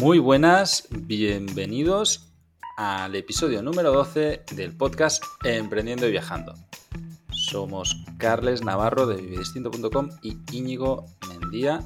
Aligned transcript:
Muy 0.00 0.18
buenas, 0.18 0.88
bienvenidos 0.90 2.32
al 2.78 3.14
episodio 3.14 3.62
número 3.62 3.92
12 3.92 4.44
del 4.52 4.74
podcast 4.74 5.22
Emprendiendo 5.44 6.08
y 6.08 6.12
Viajando. 6.12 6.54
Somos 7.30 8.02
Carles 8.16 8.64
Navarro 8.64 9.06
de 9.06 9.20
vivedistinto.com 9.20 10.08
y 10.22 10.38
Íñigo 10.52 11.04
Mendía 11.28 11.82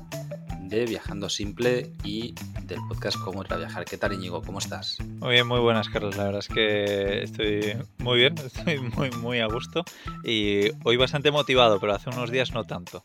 de 0.61 0.87
Viajando 0.87 1.29
Simple 1.29 1.91
y 2.05 2.37
del 2.63 2.79
podcast 2.89 3.19
Cómo 3.19 3.41
otra 3.41 3.57
viajar. 3.57 3.85
¿Qué 3.85 3.99
tal 3.99 4.13
Íñigo? 4.13 4.43
¿Cómo 4.43 4.61
estás? 4.61 4.97
Muy 5.19 5.33
bien, 5.33 5.49
muy 5.49 5.59
buenas 5.59 5.89
Carlos. 5.89 6.17
La 6.17 6.27
verdad 6.27 6.39
es 6.39 6.49
que 6.49 7.25
estoy 7.25 7.77
muy 7.99 8.19
bien, 8.19 8.39
estoy 8.47 8.79
muy 8.79 9.11
muy 9.11 9.41
a 9.41 9.47
gusto 9.47 9.85
y 10.23 10.71
hoy 10.85 10.97
bastante 10.97 11.33
motivado, 11.33 11.81
pero 11.81 11.95
hace 11.95 12.11
unos 12.11 12.31
días 12.31 12.53
no 12.53 12.63
tanto, 12.63 13.03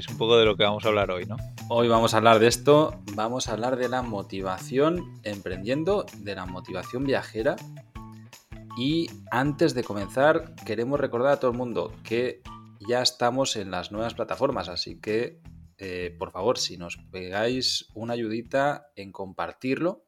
es 0.00 0.08
un 0.08 0.16
poco 0.16 0.38
de 0.38 0.46
lo 0.46 0.56
que 0.56 0.64
vamos 0.64 0.84
a 0.86 0.88
hablar 0.88 1.10
hoy, 1.10 1.26
¿no? 1.26 1.36
Hoy 1.68 1.86
vamos 1.86 2.14
a 2.14 2.16
hablar 2.16 2.38
de 2.38 2.46
esto, 2.46 3.02
vamos 3.14 3.48
a 3.48 3.52
hablar 3.52 3.76
de 3.76 3.90
la 3.90 4.00
motivación 4.00 5.20
emprendiendo, 5.24 6.06
de 6.16 6.34
la 6.34 6.46
motivación 6.46 7.04
viajera 7.04 7.56
y 8.78 9.08
antes 9.30 9.74
de 9.74 9.84
comenzar 9.84 10.54
queremos 10.64 10.98
recordar 10.98 11.32
a 11.32 11.36
todo 11.38 11.50
el 11.50 11.58
mundo 11.58 11.92
que 12.02 12.40
ya 12.88 13.02
estamos 13.02 13.56
en 13.56 13.70
las 13.70 13.92
nuevas 13.92 14.14
plataformas, 14.14 14.70
así 14.70 14.98
que 14.98 15.42
eh, 15.76 16.16
por 16.18 16.30
favor, 16.30 16.56
si 16.56 16.78
nos 16.78 16.96
pegáis 16.96 17.90
una 17.94 18.14
ayudita 18.14 18.86
en 18.96 19.12
compartirlo, 19.12 20.04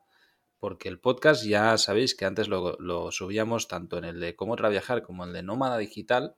porque 0.58 0.88
el 0.88 1.00
podcast 1.00 1.44
ya 1.44 1.76
sabéis 1.76 2.14
que 2.14 2.24
antes 2.24 2.48
lo, 2.48 3.10
subíamos 3.10 3.68
tanto 3.68 3.98
en 3.98 4.04
el 4.04 4.20
de 4.20 4.36
cómo 4.36 4.56
trabajar 4.56 5.02
como 5.02 5.24
en 5.24 5.30
el 5.30 5.34
de 5.34 5.42
Nómada 5.42 5.76
Digital 5.76 6.36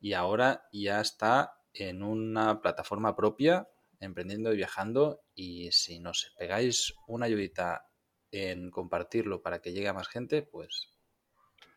y 0.00 0.14
ahora 0.14 0.64
ya 0.72 1.00
está 1.00 1.57
en 1.78 2.02
una 2.02 2.60
plataforma 2.60 3.16
propia, 3.16 3.68
emprendiendo 4.00 4.52
y 4.52 4.56
viajando. 4.56 5.22
Y 5.34 5.70
si 5.72 6.00
nos 6.00 6.34
pegáis 6.38 6.94
una 7.06 7.26
ayudita 7.26 7.86
en 8.30 8.70
compartirlo 8.70 9.42
para 9.42 9.60
que 9.60 9.72
llegue 9.72 9.88
a 9.88 9.94
más 9.94 10.08
gente, 10.08 10.42
pues 10.42 10.92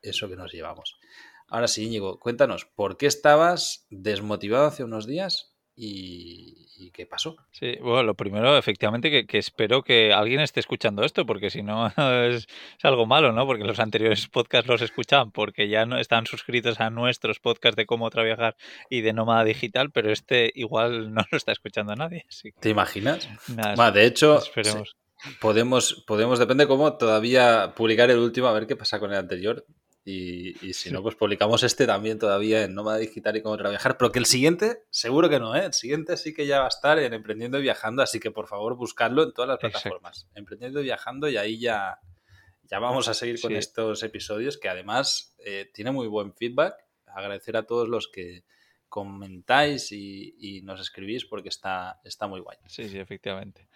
eso 0.01 0.27
que 0.27 0.35
nos 0.35 0.51
llevamos. 0.51 0.99
Ahora 1.47 1.67
sí, 1.67 1.85
Íñigo, 1.85 2.19
cuéntanos, 2.19 2.65
¿por 2.65 2.97
qué 2.97 3.07
estabas 3.07 3.85
desmotivado 3.89 4.67
hace 4.67 4.83
unos 4.83 5.05
días 5.05 5.50
¿Y, 5.83 6.91
qué 6.93 7.07
pasó? 7.07 7.35
Sí, 7.49 7.77
bueno, 7.81 8.03
lo 8.03 8.13
primero, 8.13 8.55
efectivamente, 8.55 9.25
que, 9.25 9.37
espero 9.39 9.81
que 9.81 10.13
alguien 10.13 10.39
esté 10.39 10.59
escuchando 10.59 11.03
esto, 11.03 11.25
porque 11.25 11.49
si 11.49 11.63
no 11.63 11.87
es, 12.27 12.45
algo 12.83 13.07
malo, 13.07 13.31
¿no? 13.31 13.47
Porque 13.47 13.63
los 13.63 13.79
anteriores 13.79 14.27
podcasts 14.27 14.69
los 14.69 14.83
escuchaban 14.83 15.31
porque 15.31 15.69
ya 15.69 15.87
no 15.87 15.97
están 15.97 16.27
suscritos 16.27 16.79
a 16.79 16.91
nuestros 16.91 17.39
podcasts 17.39 17.77
de 17.77 17.87
cómo 17.87 18.11
trabajar 18.11 18.55
y 18.91 19.01
de 19.01 19.13
nómada 19.13 19.43
digital, 19.43 19.89
pero 19.89 20.11
este 20.11 20.51
igual 20.53 21.15
no 21.15 21.23
lo 21.31 21.37
está 21.37 21.51
escuchando 21.51 21.95
nadie. 21.95 22.25
¿Te 22.59 22.69
imaginas? 22.69 23.27
de 23.47 24.05
hecho, 24.05 24.37
esperemos. 24.37 24.95
podemos, 25.39 26.03
podemos, 26.05 26.37
depende 26.37 26.67
cómo 26.67 26.93
todavía 26.97 27.73
publicar 27.75 28.11
el 28.11 28.19
último, 28.19 28.47
a 28.47 28.53
ver 28.53 28.67
qué 28.67 28.75
pasa 28.75 28.99
con 28.99 29.11
el 29.11 29.17
anterior. 29.17 29.65
Y, 30.03 30.73
si 30.73 30.91
no, 30.91 31.03
pues 31.03 31.15
publicamos 31.15 31.61
este 31.61 31.85
también 31.85 32.17
todavía 32.17 32.63
en 32.63 32.73
Nómada 32.73 32.97
Digital 32.97 33.37
y 33.37 33.41
cómo 33.43 33.55
trabajar. 33.57 33.97
Pero 33.97 34.11
que 34.11 34.19
el 34.19 34.25
siguiente, 34.25 34.83
seguro 34.89 35.29
que 35.29 35.39
no, 35.39 35.55
¿eh? 35.55 35.65
El 35.65 35.73
siguiente 35.73 36.17
sí 36.17 36.33
que 36.33 36.47
ya 36.47 36.59
va 36.59 36.65
a 36.65 36.69
estar 36.69 36.97
en 36.97 37.13
Emprendiendo 37.13 37.59
y 37.59 37.61
Viajando, 37.61 38.01
así 38.01 38.19
que 38.19 38.31
por 38.31 38.47
favor 38.47 38.75
buscadlo 38.75 39.23
en 39.23 39.33
todas 39.33 39.49
las 39.49 39.59
plataformas. 39.59 40.27
Emprendiendo 40.33 40.79
y 40.79 40.83
Viajando 40.83 41.29
y 41.29 41.37
ahí 41.37 41.59
ya, 41.59 41.99
ya 42.63 42.79
vamos 42.79 43.07
a 43.09 43.13
seguir 43.13 43.39
con 43.39 43.55
estos 43.55 44.01
episodios 44.01 44.57
que 44.57 44.69
además 44.69 45.35
eh, 45.45 45.69
tiene 45.71 45.91
muy 45.91 46.07
buen 46.07 46.33
feedback. 46.33 46.75
Agradecer 47.05 47.55
a 47.57 47.63
todos 47.63 47.87
los 47.87 48.07
que 48.07 48.43
comentáis 48.89 49.91
y, 49.91 50.35
y 50.39 50.63
nos 50.63 50.81
escribís 50.81 51.25
porque 51.25 51.49
está, 51.49 52.01
está 52.03 52.25
muy 52.27 52.39
guay. 52.39 52.57
Sí, 52.65 52.89
sí, 52.89 52.97
efectivamente. 52.97 53.67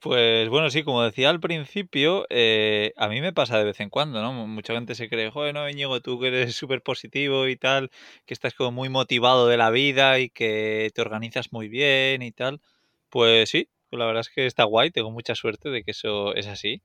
Pues 0.00 0.48
bueno, 0.50 0.70
sí, 0.70 0.84
como 0.84 1.02
decía 1.02 1.30
al 1.30 1.40
principio, 1.40 2.26
eh, 2.28 2.92
a 2.96 3.08
mí 3.08 3.20
me 3.20 3.32
pasa 3.32 3.58
de 3.58 3.64
vez 3.64 3.80
en 3.80 3.88
cuando, 3.90 4.20
¿no? 4.22 4.32
Mucha 4.46 4.74
gente 4.74 4.94
se 4.94 5.08
cree, 5.08 5.30
joder, 5.30 5.54
no, 5.54 5.68
Íñigo, 5.68 6.00
tú 6.00 6.20
que 6.20 6.28
eres 6.28 6.54
súper 6.54 6.82
positivo 6.82 7.48
y 7.48 7.56
tal, 7.56 7.90
que 8.26 8.34
estás 8.34 8.54
como 8.54 8.70
muy 8.72 8.88
motivado 8.90 9.48
de 9.48 9.56
la 9.56 9.70
vida 9.70 10.18
y 10.20 10.28
que 10.30 10.90
te 10.94 11.00
organizas 11.00 11.50
muy 11.52 11.68
bien 11.68 12.22
y 12.22 12.30
tal. 12.30 12.60
Pues 13.08 13.48
sí, 13.50 13.68
la 13.90 14.04
verdad 14.06 14.20
es 14.20 14.28
que 14.28 14.46
está 14.46 14.64
guay, 14.64 14.90
tengo 14.90 15.10
mucha 15.10 15.34
suerte 15.34 15.70
de 15.70 15.82
que 15.82 15.92
eso 15.92 16.34
es 16.34 16.46
así. 16.46 16.82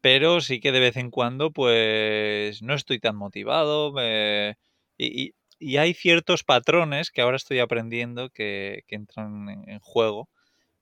Pero 0.00 0.40
sí 0.40 0.60
que 0.60 0.72
de 0.72 0.80
vez 0.80 0.96
en 0.96 1.10
cuando, 1.10 1.50
pues 1.52 2.62
no 2.62 2.74
estoy 2.74 3.00
tan 3.00 3.16
motivado 3.16 3.92
y, 4.98 5.34
y, 5.58 5.76
hay 5.78 5.94
ciertos 5.94 6.44
patrones 6.44 7.10
que 7.10 7.22
ahora 7.22 7.36
estoy 7.36 7.58
aprendiendo 7.60 8.30
que, 8.30 8.82
que 8.86 8.96
entran 8.96 9.48
en, 9.48 9.68
en 9.68 9.78
juego, 9.80 10.28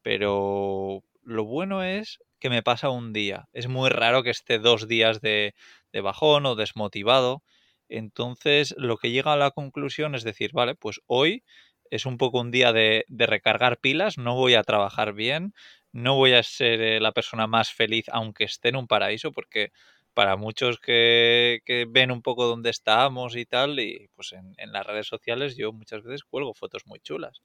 pero 0.02 1.02
lo 1.22 1.44
bueno 1.44 1.82
es 1.82 2.18
que 2.38 2.50
me 2.50 2.62
pasa 2.62 2.90
un 2.90 3.12
día. 3.12 3.48
Es 3.52 3.68
muy 3.68 3.88
raro 3.88 4.22
que 4.22 4.30
esté 4.30 4.58
dos 4.58 4.88
días 4.88 5.20
de, 5.20 5.54
bajón 5.92 6.46
o 6.46 6.54
desmotivado. 6.56 7.42
Entonces, 7.88 8.74
lo 8.78 8.96
que 8.96 9.10
llega 9.10 9.32
a 9.32 9.36
la 9.36 9.50
conclusión 9.52 10.14
es 10.14 10.24
decir, 10.24 10.50
vale, 10.52 10.74
pues 10.74 11.00
hoy 11.06 11.44
es 11.90 12.06
un 12.06 12.18
poco 12.18 12.40
un 12.40 12.50
día 12.50 12.72
de, 12.72 13.04
recargar 13.08 13.78
pilas, 13.78 14.18
no 14.18 14.34
voy 14.34 14.54
a 14.54 14.62
trabajar 14.62 15.12
bien, 15.12 15.54
no 15.92 16.16
voy 16.16 16.32
a 16.32 16.42
ser 16.42 16.80
eh, 16.80 17.00
la 17.00 17.12
persona 17.12 17.46
más 17.46 17.72
feliz 17.72 18.06
aunque 18.10 18.44
esté 18.44 18.70
en 18.70 18.76
un 18.76 18.86
paraíso, 18.86 19.30
porque 19.30 19.72
para 20.14 20.36
muchos 20.36 20.80
que, 20.80 21.60
ven 21.90 22.10
un 22.10 22.22
poco 22.22 22.46
dónde 22.46 22.70
estamos 22.70 23.36
y 23.36 23.44
tal, 23.44 23.78
y 23.78 24.08
pues 24.14 24.32
en, 24.32 24.54
en, 24.56 24.72
las 24.72 24.86
redes 24.86 25.06
sociales 25.06 25.56
yo 25.56 25.72
muchas 25.72 26.02
veces 26.02 26.24
cuelgo 26.24 26.54
fotos 26.54 26.86
muy 26.86 26.98
chulas. 27.00 27.42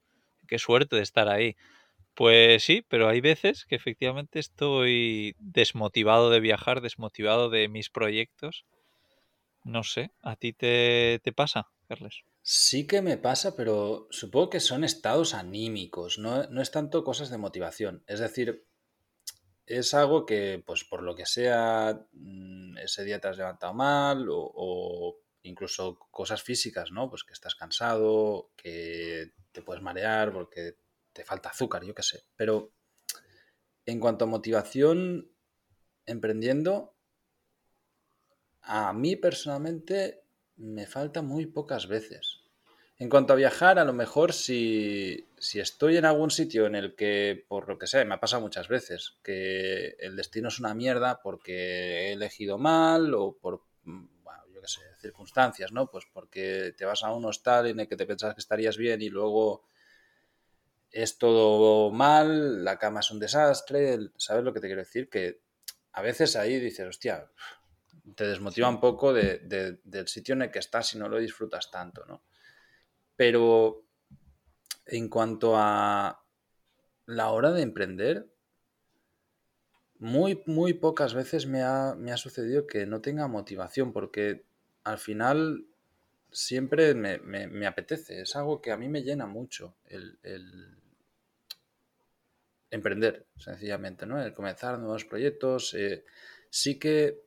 Qué 0.48 0.60
suerte 0.60 0.96
de 0.96 1.04
estar 1.04 1.28
ahí. 1.28 1.56
Pues 2.18 2.64
sí, 2.64 2.84
pero 2.90 3.08
hay 3.08 3.22
veces 3.22 3.66
que 3.66 3.76
efectivamente 3.76 4.40
estoy 4.40 5.36
desmotivado 5.38 6.32
de 6.32 6.40
viajar, 6.40 6.82
desmotivado 6.82 7.52
de 7.52 7.68
mis 7.68 7.92
proyectos. 7.92 8.66
No 9.64 9.84
sé, 9.84 10.10
¿a 10.24 10.36
ti 10.36 10.52
te, 10.52 11.22
pasa, 11.36 11.68
Carles? 11.88 12.24
Sí 12.42 12.88
que 12.88 13.04
me 13.04 13.18
pasa, 13.18 13.56
pero 13.56 14.08
supongo 14.10 14.50
que 14.50 14.60
son 14.60 14.84
estados 14.84 15.36
anímicos, 15.36 16.18
no, 16.18 16.42
es 16.60 16.72
tanto 16.72 17.04
cosas 17.04 17.30
de 17.30 17.38
motivación. 17.38 18.04
Es 18.08 18.20
decir, 18.20 18.66
es 19.68 19.94
algo 19.94 20.26
que, 20.26 20.64
pues 20.66 20.86
por 20.86 21.04
lo 21.04 21.14
que 21.14 21.28
sea, 21.28 22.08
mm, 22.14 22.80
ese 22.80 23.04
día 23.04 23.20
te 23.20 23.28
has 23.28 23.38
levantado 23.38 23.76
mal 23.76 24.26
o, 24.32 25.20
incluso 25.44 26.00
cosas 26.10 26.42
físicas, 26.42 26.92
¿no? 26.92 27.12
Pues 27.12 27.24
que 27.24 27.34
estás 27.34 27.54
cansado, 27.54 28.50
que 28.56 29.34
te 29.52 29.62
puedes 29.62 29.84
marear 29.84 30.34
porque 30.34 30.78
te 31.18 31.26
falta 31.26 31.50
azúcar, 31.50 31.84
yo 31.84 31.96
qué 31.96 32.04
sé. 32.04 32.24
Pero 32.36 32.72
en 33.88 34.00
cuanto 34.00 34.26
a 34.26 34.28
motivación 34.28 35.32
emprendiendo, 36.06 36.96
a 38.62 38.94
mí 38.94 39.16
personalmente 39.16 40.24
me 40.58 40.86
falta 40.86 41.24
muy 41.24 41.48
pocas 41.48 41.88
veces. 41.88 42.44
En 43.00 43.10
cuanto 43.10 43.34
a 43.34 43.36
viajar, 43.36 43.80
a 43.80 43.86
lo 43.86 43.94
mejor 43.94 44.32
si, 44.32 45.28
si, 45.38 45.60
estoy 45.60 45.98
en 45.98 46.06
algún 46.06 46.30
sitio 46.30 46.68
en 46.68 46.76
el 46.76 46.96
que, 46.96 47.46
por 47.48 47.68
lo 47.68 47.80
que 47.80 47.88
sea, 47.88 48.06
me 48.06 48.14
ha 48.14 48.20
pasado 48.20 48.42
muchas 48.42 48.68
veces, 48.68 49.18
que 49.24 49.96
el 50.00 50.16
destino 50.16 50.50
es 50.50 50.60
una 50.60 50.76
mierda 50.76 51.22
porque 51.22 52.10
he 52.10 52.14
elegido 52.14 52.58
mal 52.58 53.14
o 53.16 53.38
por, 53.38 53.64
yo 54.54 54.62
qué 54.62 54.68
sé, 54.68 54.82
circunstancias, 55.00 55.72
¿no? 55.72 55.90
Pues 55.90 56.06
porque 56.12 56.74
te 56.78 56.86
vas 56.86 57.04
a 57.04 57.12
un 57.12 57.26
hostal 57.26 57.68
en 57.68 57.80
el 57.80 57.88
que 57.88 57.98
te 57.98 58.06
pensás 58.06 58.34
que 58.34 58.42
estarías 58.42 58.78
bien 58.78 59.02
y 59.02 59.10
luego 59.10 59.64
es 60.92 61.18
todo 61.18 61.92
mal, 61.92 62.64
la 62.64 62.78
cama 62.78 63.02
es 63.02 63.12
un 63.12 63.20
desastre, 63.20 63.98
¿sabes 64.18 64.44
lo 64.44 64.54
que 64.54 64.60
te 64.60 64.68
quiero 64.68 64.82
decir? 64.82 65.10
Que 65.10 65.42
a 65.94 66.02
veces 66.02 66.36
ahí 66.36 66.60
dices, 66.60 66.88
hostia, 66.88 67.30
te 68.16 68.28
desmotiva 68.28 68.70
un 68.70 68.80
poco 68.80 69.14
del 69.14 70.08
sitio 70.08 70.34
en 70.34 70.44
el 70.44 70.52
que 70.52 70.60
estás 70.60 70.94
y 70.94 70.98
no 70.98 71.10
lo 71.10 71.18
disfrutas 71.18 71.70
tanto, 71.72 72.06
¿no? 72.06 72.24
Pero 73.16 73.84
en 74.86 75.10
cuanto 75.10 75.54
a 75.56 76.24
la 77.06 77.32
hora 77.32 77.52
de 77.52 77.62
emprender, 77.62 78.28
muy, 80.00 80.44
muy 80.46 80.74
pocas 80.74 81.14
veces 81.14 81.48
me 81.48 81.64
ha, 81.64 82.18
sucedido 82.18 82.68
que 82.68 82.86
no 82.86 83.02
tenga 83.02 83.28
motivación, 83.28 83.92
porque 83.92 84.46
al 84.84 85.00
final 85.00 85.66
siempre 86.32 86.94
me, 86.94 87.68
apetece, 87.68 88.22
es 88.22 88.36
algo 88.36 88.62
que 88.62 88.72
a 88.72 88.78
mí 88.78 88.88
me 88.90 89.02
llena 89.02 89.26
mucho 89.26 89.76
el, 89.86 90.20
emprender, 92.70 93.28
sencillamente, 93.38 94.06
¿no? 94.06 94.22
El 94.22 94.34
comenzar 94.34 94.78
nuevos 94.80 95.06
proyectos. 95.06 95.74
Eh, 95.74 96.04
sí 96.50 96.80
que 96.80 97.22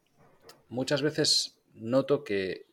muchas 0.68 1.02
veces 1.02 1.60
noto 1.74 2.24
que 2.24 2.66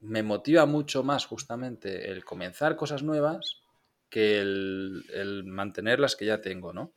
me 0.00 0.22
motiva 0.22 0.66
mucho 0.66 1.02
más 1.04 1.26
justamente 1.26 2.10
el 2.10 2.24
comenzar 2.24 2.76
cosas 2.76 3.02
nuevas 3.02 3.62
que 4.10 4.40
el, 4.40 5.42
mantener 5.46 6.00
las 6.00 6.16
que 6.16 6.26
ya 6.26 6.40
tengo, 6.40 6.72
¿no? 6.72 6.92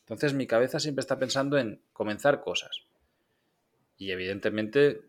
Entonces 0.00 0.34
mi 0.34 0.46
cabeza 0.46 0.80
siempre 0.80 1.00
está 1.00 1.18
pensando 1.18 1.58
en 1.58 1.82
comenzar 1.92 2.40
cosas. 2.40 2.86
Y 3.96 4.10
evidentemente 4.12 5.02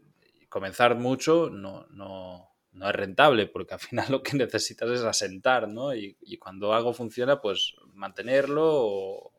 comenzar 0.50 0.95
mucho 0.95 1.50
no, 1.50 1.86
no, 1.91 2.50
no 2.71 2.89
es 2.89 2.95
rentable, 2.95 3.48
porque 3.48 3.75
al 3.75 3.80
final 3.80 4.07
lo 4.12 4.24
que 4.24 4.38
necesitas 4.38 4.89
es 4.89 5.01
asentar, 5.03 5.68
¿no? 5.68 5.95
Y, 5.95 6.18
y 6.21 6.38
cuando 6.38 6.74
algo 6.74 6.94
funciona, 6.94 7.41
pues 7.41 7.75
mantenerlo 7.94 8.63
o, 8.65 9.35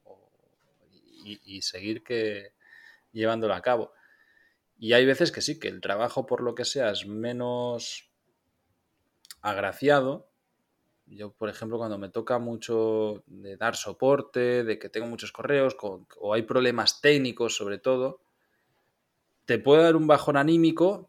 y, 1.26 1.62
seguir 1.62 2.02
que 2.02 2.52
llevándolo 3.12 3.54
a 3.54 3.62
cabo. 3.62 3.92
Y 4.78 4.92
hay 4.92 5.06
veces 5.06 5.32
que 5.32 5.40
sí, 5.40 5.58
que 5.58 5.68
el 5.68 5.80
trabajo 5.80 6.26
por 6.26 6.42
lo 6.42 6.54
que 6.54 6.64
sea 6.64 6.90
es 6.90 7.06
menos 7.06 8.10
agraciado. 9.40 10.28
Yo, 11.06 11.32
por 11.32 11.48
ejemplo, 11.48 11.78
cuando 11.78 11.98
me 11.98 12.08
toca 12.08 12.38
mucho 12.38 13.22
de 13.26 13.56
dar 13.56 13.76
soporte, 13.76 14.64
de 14.64 14.78
que 14.78 14.88
tengo 14.88 15.06
muchos 15.06 15.32
correos 15.32 15.76
o 15.80 16.34
hay 16.34 16.42
problemas 16.42 17.00
técnicos 17.00 17.56
sobre 17.56 17.78
todo, 17.78 18.20
te 19.46 19.58
puede 19.58 19.84
dar 19.84 19.96
un 19.96 20.06
bajón 20.06 20.36
anímico, 20.36 21.08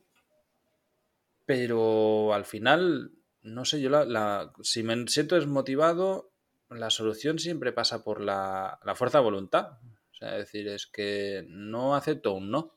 pero 1.45 2.33
al 2.33 2.45
final, 2.45 3.11
no 3.41 3.65
sé, 3.65 3.81
yo 3.81 3.89
la, 3.89 4.53
si 4.61 4.83
me 4.83 5.07
siento 5.07 5.35
desmotivado, 5.35 6.29
la 6.69 6.89
solución 6.89 7.39
siempre 7.39 7.71
pasa 7.71 8.03
por 8.03 8.21
la, 8.21 8.79
la 8.83 8.95
fuerza 8.95 9.17
de 9.17 9.23
voluntad. 9.23 9.79
O 10.17 10.19
sea, 10.19 10.31
es 10.31 10.51
decir, 10.51 10.67
es 10.67 10.87
que 10.87 11.45
no 11.47 11.95
acepto 11.95 12.33
un 12.33 12.49
no. 12.49 12.73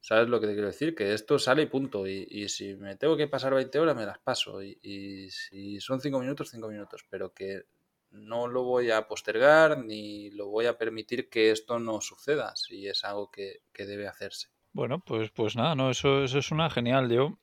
¿Sabes 0.00 0.30
lo 0.30 0.40
que 0.40 0.46
te 0.46 0.54
quiero 0.54 0.68
decir? 0.68 0.94
Que 0.94 1.12
esto 1.12 1.38
sale 1.38 1.60
y 1.60 1.66
punto. 1.66 2.06
Y, 2.06 2.48
si 2.48 2.74
me 2.74 2.96
tengo 2.96 3.18
que 3.18 3.28
pasar 3.28 3.52
20 3.52 3.78
horas, 3.78 3.94
me 3.94 4.06
las 4.06 4.18
paso. 4.18 4.62
Y, 4.62 5.28
si 5.30 5.78
son 5.78 6.00
5 6.00 6.18
minutos, 6.18 6.48
5 6.50 6.68
minutos. 6.68 7.04
Pero 7.10 7.34
que 7.34 7.64
no 8.12 8.48
lo 8.48 8.62
voy 8.62 8.90
a 8.90 9.06
postergar 9.06 9.84
ni 9.84 10.30
lo 10.30 10.48
voy 10.48 10.64
a 10.64 10.78
permitir 10.78 11.28
que 11.28 11.50
esto 11.50 11.78
no 11.78 12.00
suceda 12.00 12.56
si 12.56 12.88
es 12.88 13.04
algo 13.04 13.30
que, 13.30 13.60
debe 13.74 14.08
hacerse. 14.08 14.48
Bueno, 14.72 15.00
pues, 15.04 15.30
pues 15.30 15.56
nada, 15.56 15.74
no, 15.74 15.90
eso, 15.90 16.24
eso 16.24 16.38
es 16.38 16.50
una 16.50 16.70
genial. 16.70 17.10
Yo, 17.10 17.38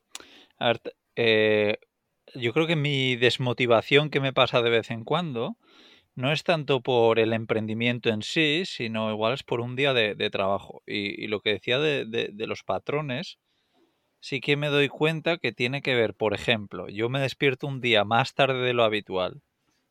eh, 1.14 1.78
yo 2.34 2.52
creo 2.52 2.66
que 2.66 2.74
mi 2.74 3.14
desmotivación 3.14 4.10
que 4.10 4.18
me 4.18 4.32
pasa 4.32 4.62
de 4.62 4.70
vez 4.70 4.90
en 4.90 5.04
cuando 5.04 5.56
no 6.18 6.32
es 6.32 6.42
tanto 6.42 6.80
por 6.80 7.20
el 7.20 7.32
emprendimiento 7.32 8.08
en 8.08 8.22
sí, 8.22 8.64
sino 8.64 9.12
igual 9.12 9.34
es 9.34 9.44
por 9.44 9.60
un 9.60 9.76
día 9.76 9.94
de, 9.94 10.30
trabajo. 10.30 10.82
Y, 10.84 11.28
lo 11.28 11.40
que 11.40 11.50
decía 11.50 11.78
de, 11.78 12.32
los 12.48 12.64
patrones, 12.64 13.38
sí 14.18 14.40
que 14.40 14.56
me 14.56 14.66
doy 14.66 14.88
cuenta 14.88 15.38
que 15.38 15.52
tiene 15.52 15.80
que 15.80 15.94
ver, 15.94 16.14
por 16.14 16.34
ejemplo, 16.34 16.88
yo 16.88 17.08
me 17.08 17.20
despierto 17.20 17.68
un 17.68 17.80
día 17.80 18.02
más 18.02 18.34
tarde 18.34 18.58
de 18.58 18.72
lo 18.72 18.82
habitual, 18.82 19.42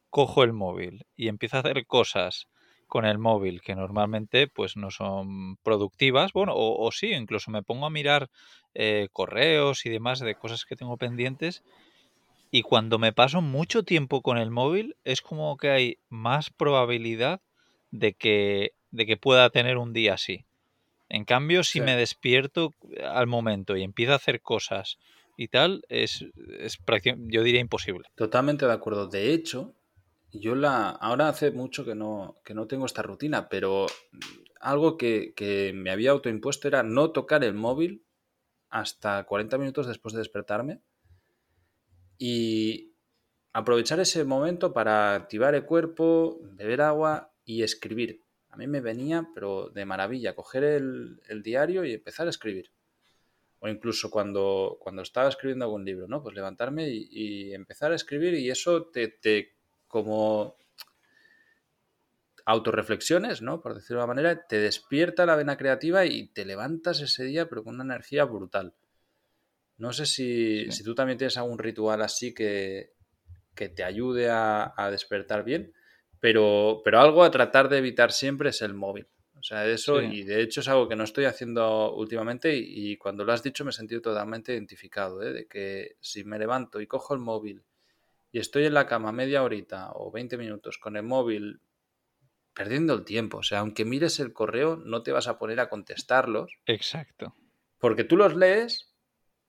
cojo 0.09 0.43
el 0.43 0.51
móvil 0.51 1.05
y 1.15 1.29
empiezo 1.29 1.55
a 1.55 1.59
hacer 1.61 1.85
cosas 1.85 2.49
con 2.87 3.05
el 3.05 3.19
móvil 3.19 3.61
que 3.61 3.75
normalmente 3.75 4.49
pues 4.49 4.75
no 4.75 4.91
son 4.91 5.55
productivas, 5.63 6.33
bueno, 6.33 6.51
o, 6.55 6.91
sí, 6.91 7.13
incluso 7.13 7.51
me 7.51 7.63
pongo 7.63 7.85
a 7.85 7.89
mirar 7.89 8.29
eh, 8.73 9.07
correos 9.13 9.85
y 9.85 9.89
demás 9.89 10.19
de 10.19 10.35
cosas 10.35 10.65
que 10.65 10.75
tengo 10.75 10.97
pendientes 10.97 11.63
y 12.51 12.61
cuando 12.61 12.99
me 12.99 13.13
paso 13.13 13.41
mucho 13.41 13.83
tiempo 13.83 14.21
con 14.21 14.37
el 14.37 14.51
móvil, 14.51 14.95
es 15.03 15.21
como 15.21 15.57
que 15.57 15.69
hay 15.69 15.97
más 16.09 16.49
probabilidad 16.49 17.41
de 17.91 18.13
que, 18.13 18.73
de 18.91 19.05
que 19.05 19.17
pueda 19.17 19.49
tener 19.49 19.77
un 19.77 19.93
día 19.93 20.13
así. 20.13 20.45
En 21.09 21.25
cambio, 21.25 21.63
si 21.63 21.79
me 21.79 21.95
despierto 21.95 22.73
al 23.01 23.27
momento 23.27 23.77
y 23.77 23.83
empiezo 23.83 24.13
a 24.13 24.17
hacer 24.17 24.41
cosas 24.41 24.97
y 25.37 25.47
tal, 25.47 25.83
es, 25.87 26.25
es 26.59 26.77
yo 27.27 27.43
diría 27.43 27.61
imposible. 27.61 28.09
Totalmente 28.15 28.65
de 28.65 28.73
acuerdo. 28.73 29.07
De 29.07 29.33
hecho, 29.33 29.73
yo 30.31 30.55
la. 30.55 30.89
Ahora 30.89 31.29
hace 31.29 31.51
mucho 31.51 31.85
que 31.85 31.95
no, 31.95 32.35
que 32.43 32.53
no 32.53 32.67
tengo 32.67 32.85
esta 32.85 33.03
rutina, 33.03 33.47
pero 33.47 33.87
algo 34.59 34.97
que, 34.97 35.33
que 35.33 35.71
me 35.73 35.91
había 35.91 36.11
autoimpuesto 36.11 36.67
era 36.67 36.83
no 36.83 37.11
tocar 37.11 37.43
el 37.45 37.53
móvil 37.53 38.03
hasta 38.69 39.23
40 39.23 39.57
minutos 39.57 39.87
después 39.87 40.13
de 40.13 40.19
despertarme 40.19 40.81
y 42.17 42.93
aprovechar 43.53 43.99
ese 43.99 44.23
momento 44.23 44.73
para 44.73 45.15
activar 45.15 45.55
el 45.55 45.65
cuerpo, 45.65 46.39
beber 46.41 46.81
agua 46.81 47.33
y 47.43 47.63
escribir. 47.63 48.23
A 48.49 48.57
mí 48.57 48.67
me 48.67 48.81
venía, 48.81 49.27
pero 49.33 49.69
de 49.69 49.85
maravilla, 49.85 50.35
coger 50.35 50.63
el, 50.63 51.41
diario 51.43 51.83
y 51.83 51.93
empezar 51.93 52.27
a 52.27 52.31
escribir. 52.31 52.71
O 53.59 53.67
incluso 53.67 54.11
cuando, 54.11 54.77
cuando 54.79 55.01
estaba 55.01 55.29
escribiendo 55.29 55.65
algún 55.65 55.85
libro, 55.85 56.07
¿no? 56.07 56.21
Pues 56.21 56.35
levantarme 56.35 56.87
y, 56.89 57.53
empezar 57.53 57.91
a 57.91 57.95
escribir 57.95 58.35
y 58.35 58.49
eso 58.49 58.85
te, 58.87 59.07
te 59.07 59.55
como 59.87 60.55
autorreflexiones, 62.45 63.41
¿no? 63.41 63.61
Por 63.61 63.75
decirlo 63.75 64.01
de 64.01 64.05
una 64.05 64.13
manera, 64.13 64.47
te 64.47 64.59
despierta 64.59 65.25
la 65.25 65.35
vena 65.35 65.57
creativa 65.57 66.05
y 66.05 66.27
te 66.27 66.45
levantas 66.45 67.01
ese 67.01 67.25
día, 67.25 67.49
pero 67.49 67.63
con 67.63 67.75
una 67.75 67.83
energía 67.83 68.23
brutal. 68.25 68.73
No 69.77 69.93
sé 69.93 70.05
si, 70.05 70.67
tú 70.83 70.95
también 70.95 71.17
tienes 71.17 71.37
algún 71.37 71.59
ritual 71.59 72.01
así 72.01 72.33
que, 72.33 72.93
te 73.53 73.83
ayude 73.83 74.29
a, 74.29 74.89
despertar 74.91 75.43
bien, 75.43 75.73
pero, 76.19 76.81
pero 76.83 76.99
algo 76.99 77.23
a 77.23 77.31
tratar 77.31 77.69
de 77.69 77.77
evitar 77.77 78.11
siempre 78.11 78.49
es 78.49 78.61
el 78.61 78.73
móvil. 78.73 79.07
O 79.39 79.43
sea, 79.43 79.65
eso, 79.67 80.01
y 80.01 80.23
de 80.23 80.41
hecho 80.41 80.61
es 80.61 80.67
algo 80.67 80.89
que 80.89 80.95
no 80.95 81.03
estoy 81.03 81.25
haciendo 81.25 81.93
últimamente 81.93 82.55
y, 82.57 82.97
cuando 82.97 83.23
lo 83.23 83.33
has 83.33 83.43
dicho 83.43 83.63
me 83.63 83.69
he 83.69 83.73
sentido 83.73 84.01
totalmente 84.01 84.53
identificado, 84.53 85.21
¿eh? 85.21 85.31
de 85.31 85.47
que 85.47 85.95
si 85.99 86.23
me 86.23 86.39
levanto 86.39 86.81
y 86.81 86.87
cojo 86.87 87.13
el 87.13 87.19
móvil 87.19 87.63
y 88.31 88.39
estoy 88.39 88.65
en 88.65 88.73
la 88.73 88.87
cama 88.87 89.11
media 89.11 89.43
horita 89.43 89.91
o 89.93 90.11
20 90.11 90.37
minutos 90.37 90.77
con 90.79 90.97
el 90.97 91.03
móvil 91.03 91.61
perdiendo 92.53 92.95
el 92.95 93.05
tiempo, 93.05 93.37
o 93.37 93.43
sea, 93.43 93.59
aunque 93.59 93.85
mires 93.85 94.19
el 94.19 94.33
correo 94.33 94.77
no 94.77 95.03
te 95.03 95.11
vas 95.11 95.27
a 95.27 95.37
poner 95.37 95.59
a 95.59 95.69
contestarlos. 95.69 96.51
Exacto. 96.65 97.35
Porque 97.77 98.03
tú 98.03 98.17
los 98.17 98.35
lees 98.35 98.96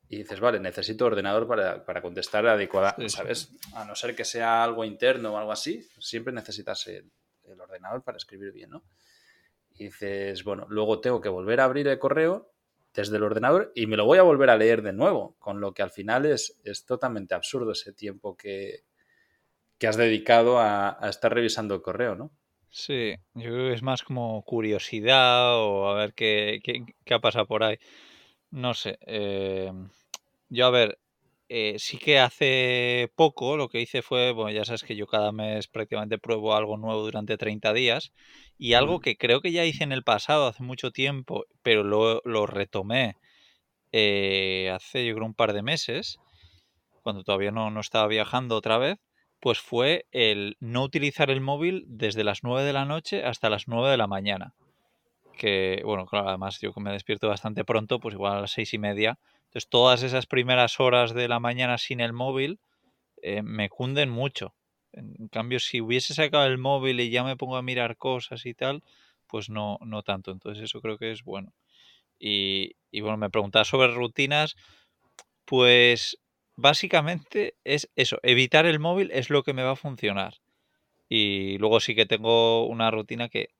y 0.08 0.16
dices, 0.16 0.40
vale, 0.40 0.58
necesito 0.58 1.04
ordenador 1.04 1.46
para, 1.46 2.02
contestar 2.02 2.46
adecuada, 2.46 2.96
¿sabes? 3.08 3.50
A 3.74 3.84
no 3.84 3.94
ser 3.94 4.16
que 4.16 4.24
sea 4.24 4.64
algo 4.64 4.84
interno 4.84 5.34
o 5.34 5.36
algo 5.36 5.52
así, 5.52 5.86
siempre 5.98 6.32
necesitas 6.32 6.86
el, 6.86 7.10
ordenador 7.60 8.02
para 8.02 8.16
escribir 8.16 8.52
bien, 8.52 8.70
¿no? 8.70 8.84
Y 9.74 9.84
dices, 9.84 10.44
bueno, 10.44 10.66
luego 10.68 11.00
tengo 11.00 11.20
que 11.20 11.28
volver 11.28 11.60
a 11.60 11.64
abrir 11.64 11.88
el 11.88 11.98
correo 11.98 12.52
desde 12.92 13.16
el 13.16 13.22
ordenador 13.22 13.70
y 13.74 13.86
me 13.86 13.96
lo 13.96 14.06
voy 14.06 14.18
a 14.18 14.22
volver 14.22 14.50
a 14.50 14.56
leer 14.56 14.82
de 14.82 14.92
nuevo, 14.92 15.36
con 15.38 15.60
lo 15.60 15.72
que 15.72 15.82
al 15.82 15.90
final 15.90 16.26
es, 16.26 16.58
es 16.64 16.84
totalmente 16.84 17.34
absurdo 17.34 17.72
ese 17.72 17.92
tiempo 17.92 18.36
que, 18.36 18.84
has 19.86 19.96
dedicado 19.96 20.58
a, 20.58 20.98
estar 21.02 21.32
revisando 21.32 21.74
el 21.74 21.82
correo, 21.82 22.16
¿no? 22.16 22.32
Sí, 22.70 23.14
yo 23.34 23.50
creo 23.50 23.68
que 23.68 23.74
es 23.74 23.82
más 23.82 24.02
como 24.02 24.42
curiosidad 24.44 25.56
o 25.56 25.88
a 25.88 25.94
ver 25.94 26.12
qué, 26.12 26.60
qué, 26.62 26.84
qué 27.04 27.14
ha 27.14 27.20
pasado 27.20 27.46
por 27.46 27.62
ahí. 27.62 27.78
No 28.50 28.74
sé. 28.74 28.98
Eh, 29.06 29.72
yo, 30.48 30.66
a 30.66 30.70
ver, 30.70 30.98
eh, 31.48 31.76
sí 31.78 31.98
que 31.98 32.18
hace 32.18 33.10
poco 33.14 33.56
lo 33.56 33.68
que 33.68 33.80
hice 33.80 34.02
fue, 34.02 34.32
bueno, 34.32 34.50
ya 34.50 34.64
sabes 34.64 34.82
que 34.82 34.96
yo 34.96 35.06
cada 35.06 35.32
mes 35.32 35.66
prácticamente 35.68 36.18
pruebo 36.18 36.54
algo 36.54 36.76
nuevo 36.76 37.02
durante 37.02 37.36
30 37.38 37.72
días 37.72 38.12
y 38.58 38.74
algo 38.74 39.00
que 39.00 39.16
creo 39.16 39.40
que 39.40 39.52
ya 39.52 39.64
hice 39.64 39.84
en 39.84 39.92
el 39.92 40.02
pasado 40.04 40.46
hace 40.46 40.62
mucho 40.62 40.90
tiempo, 40.90 41.44
pero 41.62 41.84
lo, 41.84 42.20
lo 42.24 42.46
retomé 42.46 43.16
eh, 43.92 44.70
hace 44.74 45.06
yo 45.06 45.14
creo 45.14 45.26
un 45.26 45.34
par 45.34 45.52
de 45.52 45.62
meses, 45.62 46.18
cuando 47.02 47.24
todavía 47.24 47.50
no, 47.50 47.70
no 47.70 47.80
estaba 47.80 48.06
viajando 48.08 48.56
otra 48.56 48.78
vez, 48.78 48.98
pues 49.40 49.60
fue 49.60 50.06
el 50.10 50.56
no 50.60 50.82
utilizar 50.82 51.30
el 51.30 51.40
móvil 51.40 51.84
desde 51.86 52.24
las 52.24 52.42
9 52.42 52.64
de 52.64 52.72
la 52.72 52.84
noche 52.84 53.24
hasta 53.24 53.50
las 53.50 53.68
9 53.68 53.90
de 53.90 53.96
la 53.96 54.06
mañana 54.06 54.54
que, 55.38 55.82
bueno, 55.86 56.06
claro, 56.06 56.28
además 56.28 56.60
yo 56.60 56.72
me 56.76 56.92
despierto 56.92 57.28
bastante 57.28 57.64
pronto, 57.64 58.00
pues 58.00 58.14
igual 58.14 58.36
a 58.36 58.40
las 58.42 58.52
seis 58.52 58.74
y 58.74 58.78
media. 58.78 59.18
Entonces 59.46 59.70
todas 59.70 60.02
esas 60.02 60.26
primeras 60.26 60.80
horas 60.80 61.14
de 61.14 61.28
la 61.28 61.40
mañana 61.40 61.78
sin 61.78 62.00
el 62.00 62.12
móvil 62.12 62.60
eh, 63.22 63.42
me 63.42 63.68
cunden 63.70 64.10
mucho. 64.10 64.54
En 64.92 65.28
cambio, 65.28 65.60
si 65.60 65.80
hubiese 65.80 66.14
sacado 66.14 66.46
el 66.46 66.58
móvil 66.58 67.00
y 67.00 67.10
ya 67.10 67.24
me 67.24 67.36
pongo 67.36 67.56
a 67.56 67.62
mirar 67.62 67.96
cosas 67.96 68.46
y 68.46 68.54
tal, 68.54 68.82
pues 69.26 69.50
no, 69.50 69.78
no 69.82 70.02
tanto. 70.02 70.32
Entonces 70.32 70.64
eso 70.64 70.80
creo 70.80 70.98
que 70.98 71.12
es 71.12 71.22
bueno. 71.24 71.54
Y, 72.18 72.72
y 72.90 73.00
bueno, 73.02 73.16
me 73.18 73.30
preguntas 73.30 73.68
sobre 73.68 73.94
rutinas, 73.94 74.56
pues 75.44 76.18
básicamente 76.56 77.56
es 77.64 77.90
eso, 77.96 78.18
evitar 78.22 78.66
el 78.66 78.80
móvil 78.80 79.10
es 79.12 79.30
lo 79.30 79.42
que 79.42 79.54
me 79.54 79.62
va 79.62 79.72
a 79.72 79.76
funcionar. 79.76 80.34
Y 81.08 81.58
luego 81.58 81.80
sí 81.80 81.94
que 81.94 82.06
tengo 82.06 82.66
una 82.66 82.90
rutina 82.90 83.28
que 83.28 83.50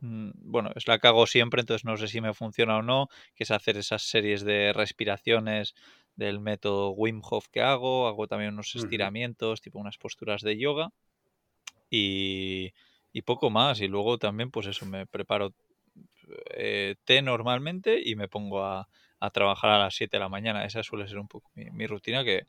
bueno, 0.00 0.70
es 0.74 0.86
la 0.88 0.98
que 0.98 1.08
hago 1.08 1.26
siempre, 1.26 1.60
entonces 1.60 1.84
no 1.84 1.96
sé 1.96 2.08
si 2.08 2.20
me 2.20 2.34
funciona 2.34 2.78
o 2.78 2.82
no, 2.82 3.08
que 3.34 3.44
es 3.44 3.50
hacer 3.50 3.76
esas 3.76 4.02
series 4.02 4.44
de 4.44 4.72
respiraciones 4.72 5.74
del 6.16 6.40
método 6.40 6.90
Wim 6.90 7.20
Hof 7.22 7.48
que 7.48 7.60
hago, 7.60 8.08
hago 8.08 8.26
también 8.26 8.54
unos 8.54 8.74
estiramientos, 8.74 9.60
tipo 9.60 9.78
unas 9.78 9.98
posturas 9.98 10.42
de 10.42 10.58
yoga 10.58 10.90
y, 11.90 12.72
poco 13.24 13.50
más. 13.50 13.80
Y 13.80 13.88
luego 13.88 14.18
también, 14.18 14.50
pues 14.50 14.66
eso, 14.66 14.86
me 14.86 15.06
preparo 15.06 15.54
eh, 16.54 16.96
té 17.04 17.22
normalmente 17.22 18.00
y 18.04 18.16
me 18.16 18.28
pongo 18.28 18.64
a, 18.64 18.88
trabajar 19.32 19.70
a 19.70 19.78
las 19.78 19.94
7 19.96 20.16
de 20.16 20.20
la 20.20 20.28
mañana. 20.28 20.64
Esa 20.64 20.82
suele 20.82 21.08
ser 21.08 21.18
un 21.18 21.28
poco 21.28 21.50
mi, 21.54 21.86
rutina 21.86 22.24
que, 22.24 22.46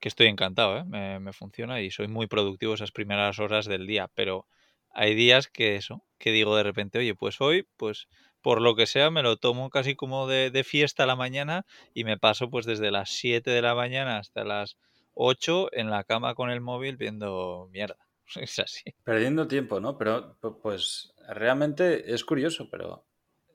estoy 0.00 0.28
encantado, 0.28 0.78
¿eh? 0.78 0.84
me, 0.84 1.20
me 1.20 1.32
funciona 1.32 1.80
y 1.80 1.90
soy 1.90 2.08
muy 2.08 2.26
productivo 2.26 2.74
esas 2.74 2.92
primeras 2.92 3.38
horas 3.38 3.66
del 3.66 3.86
día, 3.86 4.08
pero 4.14 4.46
hay 4.92 5.14
días 5.14 5.48
que 5.48 5.76
eso, 5.76 6.04
que 6.18 6.32
digo 6.32 6.56
de 6.56 6.62
repente, 6.62 6.98
oye, 6.98 7.14
pues 7.14 7.40
hoy, 7.40 7.66
pues 7.76 8.08
por 8.42 8.60
lo 8.60 8.74
que 8.74 8.86
sea, 8.86 9.10
me 9.10 9.22
lo 9.22 9.36
tomo 9.36 9.70
casi 9.70 9.94
como 9.94 10.26
de, 10.26 10.64
fiesta 10.64 11.06
la 11.06 11.16
mañana 11.16 11.66
y 11.94 12.04
me 12.04 12.18
paso 12.18 12.50
pues 12.50 12.66
desde 12.66 12.90
las 12.90 13.10
7 13.10 13.50
de 13.50 13.62
la 13.62 13.74
mañana 13.74 14.18
hasta 14.18 14.44
las 14.44 14.76
8 15.14 15.68
en 15.72 15.90
la 15.90 16.04
cama 16.04 16.34
con 16.34 16.50
el 16.50 16.60
móvil 16.60 16.96
viendo 16.96 17.68
mierda. 17.72 17.98
Es 18.36 18.60
así. 18.60 18.94
Perdiendo 19.02 19.48
tiempo, 19.48 19.80
¿no? 19.80 19.98
Pero 19.98 20.38
pues 20.62 21.12
realmente 21.28 22.14
es 22.14 22.24
curioso, 22.24 22.68
pero 22.70 23.04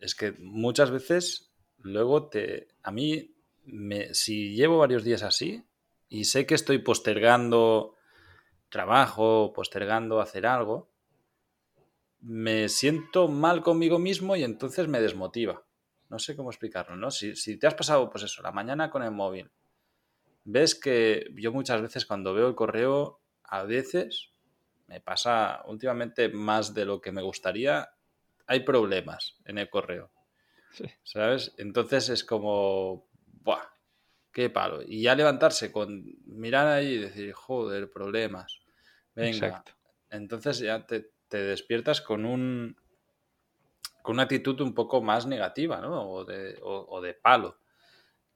es 0.02 0.16
que 0.16 0.34
muchas 0.34 0.92
veces 0.92 1.54
luego 1.78 2.28
te... 2.28 2.68
A 2.84 2.92
mí, 2.92 3.36
me, 3.64 4.14
si 4.14 4.54
llevo 4.54 4.78
varios 4.78 5.06
días 5.06 5.24
así 5.24 5.64
y 6.10 6.26
sé 6.26 6.46
que 6.46 6.56
estoy 6.56 6.80
postergando 6.80 7.96
trabajo, 8.70 9.54
postergando 9.54 10.20
hacer 10.20 10.46
algo, 10.46 10.90
me 12.28 12.70
siento 12.70 13.28
mal 13.28 13.62
conmigo 13.62 14.00
mismo 14.00 14.36
y 14.36 14.44
entonces 14.44 14.88
me 14.88 15.00
desmotiva. 15.00 15.64
No 16.10 16.18
sé 16.18 16.36
cómo 16.36 16.50
explicarlo, 16.50 16.96
¿no? 16.96 17.12
Si, 17.12 17.36
si 17.36 17.58
te 17.58 17.68
has 17.68 17.76
pasado, 17.76 18.10
pues 18.10 18.24
eso, 18.24 18.42
la 18.42 18.52
mañana 18.52 18.90
con 18.90 19.04
el 19.04 19.12
móvil, 19.12 19.52
ves 20.44 20.74
que 20.74 21.28
yo 21.36 21.52
muchas 21.52 21.82
veces 21.84 22.06
cuando 22.06 22.34
veo 22.34 22.48
el 22.48 22.56
correo, 22.56 23.22
a 23.44 23.64
veces 23.64 24.32
me 24.88 25.02
pasa 25.02 25.62
últimamente 25.66 26.30
más 26.30 26.74
de 26.74 26.86
lo 26.86 27.00
que 27.00 27.12
me 27.12 27.22
gustaría, 27.22 27.90
hay 28.48 28.62
problemas 28.62 29.38
en 29.46 29.60
el 29.60 29.70
correo. 29.70 30.12
¿Sabes? 31.04 31.54
Entonces 31.58 32.10
es 32.10 32.24
como, 32.24 33.08
¡buah! 33.44 33.70
¡Qué 34.32 34.50
palo! 34.50 34.82
Y 34.82 35.04
ya 35.04 35.16
levantarse 35.16 35.72
con 35.72 36.04
mirar 36.26 36.68
ahí 36.68 36.88
y 36.88 36.98
decir, 36.98 37.34
joder, 37.34 37.92
problemas. 37.92 38.62
Venga. 39.14 39.64
Entonces 40.10 40.60
ya 40.60 40.86
te, 40.86 41.15
despiertas 41.30 42.02
con 42.02 42.26
un 42.26 42.78
con 44.02 44.16
una 44.16 44.24
actitud 44.24 44.62
un 44.62 44.74
poco 44.76 45.02
más 45.02 45.26
negativa, 45.26 45.82
¿no? 45.82 46.12
O 46.12 46.26
de, 46.26 46.60
o 46.62 47.02
de 47.02 47.16
palo. 47.16 47.58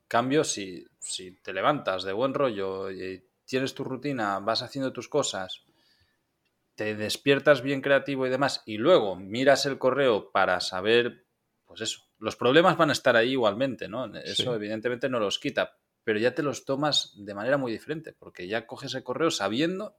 Cambio, 0.08 0.44
si, 0.44 0.84
si 0.98 1.34
te 1.44 1.54
levantas 1.54 2.04
de 2.04 2.12
buen 2.12 2.34
rollo 2.34 2.90
y 2.90 3.24
tienes 3.46 3.76
tu 3.76 3.84
rutina, 3.84 4.40
vas 4.40 4.64
haciendo 4.64 4.92
tus 4.92 5.08
cosas, 5.08 5.64
te 6.74 6.96
despiertas 6.96 7.62
bien 7.62 7.82
creativo 7.82 8.26
y 8.26 8.30
demás, 8.30 8.64
y 8.66 8.78
luego 8.78 9.16
miras 9.16 9.68
el 9.68 9.78
correo 9.78 10.32
para 10.32 10.60
saber, 10.62 11.26
pues 11.66 11.82
eso, 11.82 12.02
los 12.18 12.36
problemas 12.36 12.78
van 12.78 12.90
a 12.90 12.94
estar 12.94 13.16
ahí 13.16 13.34
igualmente, 13.34 13.88
¿no? 13.88 14.12
Eso 14.16 14.56
evidentemente 14.56 15.10
no 15.10 15.20
los 15.20 15.38
quita, 15.38 15.78
pero 16.04 16.18
ya 16.18 16.34
te 16.34 16.42
los 16.42 16.66
tomas 16.66 17.14
de 17.18 17.36
manera 17.36 17.58
muy 17.58 17.72
diferente, 17.72 18.14
porque 18.14 18.48
ya 18.48 18.66
coges 18.66 18.96
el 18.96 19.04
correo 19.04 19.30
sabiendo 19.30 19.98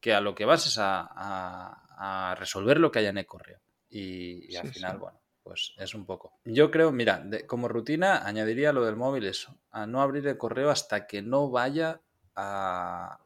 que 0.00 0.14
a 0.14 0.20
lo 0.20 0.34
que 0.34 0.44
vas 0.44 0.66
es 0.66 0.78
a, 0.78 2.36
resolver 2.38 2.80
lo 2.80 2.90
que 2.90 3.00
haya 3.00 3.10
en 3.10 3.18
el 3.18 3.26
correo. 3.26 3.60
Y, 3.88 4.56
al 4.56 4.72
final, 4.72 4.98
bueno, 4.98 5.20
pues 5.42 5.74
es 5.76 5.94
un 5.94 6.06
poco. 6.06 6.38
Yo 6.44 6.70
creo, 6.70 6.92
mira, 6.92 7.24
como 7.46 7.68
rutina 7.68 8.26
añadiría 8.26 8.72
lo 8.72 8.84
del 8.84 8.96
móvil 8.96 9.26
eso, 9.26 9.58
a 9.70 9.86
no 9.86 10.00
abrir 10.00 10.26
el 10.26 10.38
correo 10.38 10.70
hasta 10.70 11.06
que 11.06 11.22
no 11.22 11.50
vaya 11.50 12.00
a, 12.34 13.20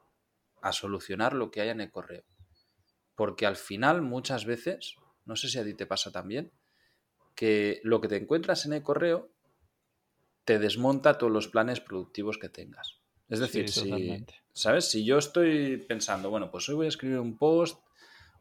a 0.61 0.73
solucionar 0.73 1.35
lo 1.35 1.51
que 1.51 1.61
haya 1.61 1.73
en 1.73 1.83
el 1.83 1.91
correo. 1.91 2.25
Porque 3.15 3.47
al 3.47 3.57
final 3.57 4.03
muchas 4.03 4.45
veces, 4.45 4.97
no 5.25 5.37
sé 5.37 5.49
si 5.49 5.59
a 5.59 5.65
ti 5.65 5.75
te 5.75 5.87
pasa 5.87 6.11
también, 6.11 6.51
que 7.35 7.81
lo 7.85 8.01
que 8.01 8.09
te 8.09 8.17
encuentras 8.17 8.67
en 8.67 8.73
el 8.73 8.83
correo 8.83 9.31
te 10.45 10.59
desmonta 10.59 11.19
todos 11.19 11.33
los 11.33 11.49
planes 11.49 11.81
productivos 11.81 12.39
que 12.39 12.49
tengas. 12.49 13.01
Es 13.29 13.41
decir, 13.41 13.69
si, 13.69 14.25
¿sabes? 14.55 14.89
Si 14.89 15.05
yo 15.05 15.19
estoy 15.19 15.77
pensando, 15.77 16.31
bueno, 16.31 16.51
pues 16.51 16.69
hoy 16.69 16.77
voy 16.77 16.87
a 16.87 16.89
escribir 16.89 17.19
un 17.19 17.37
post 17.37 17.85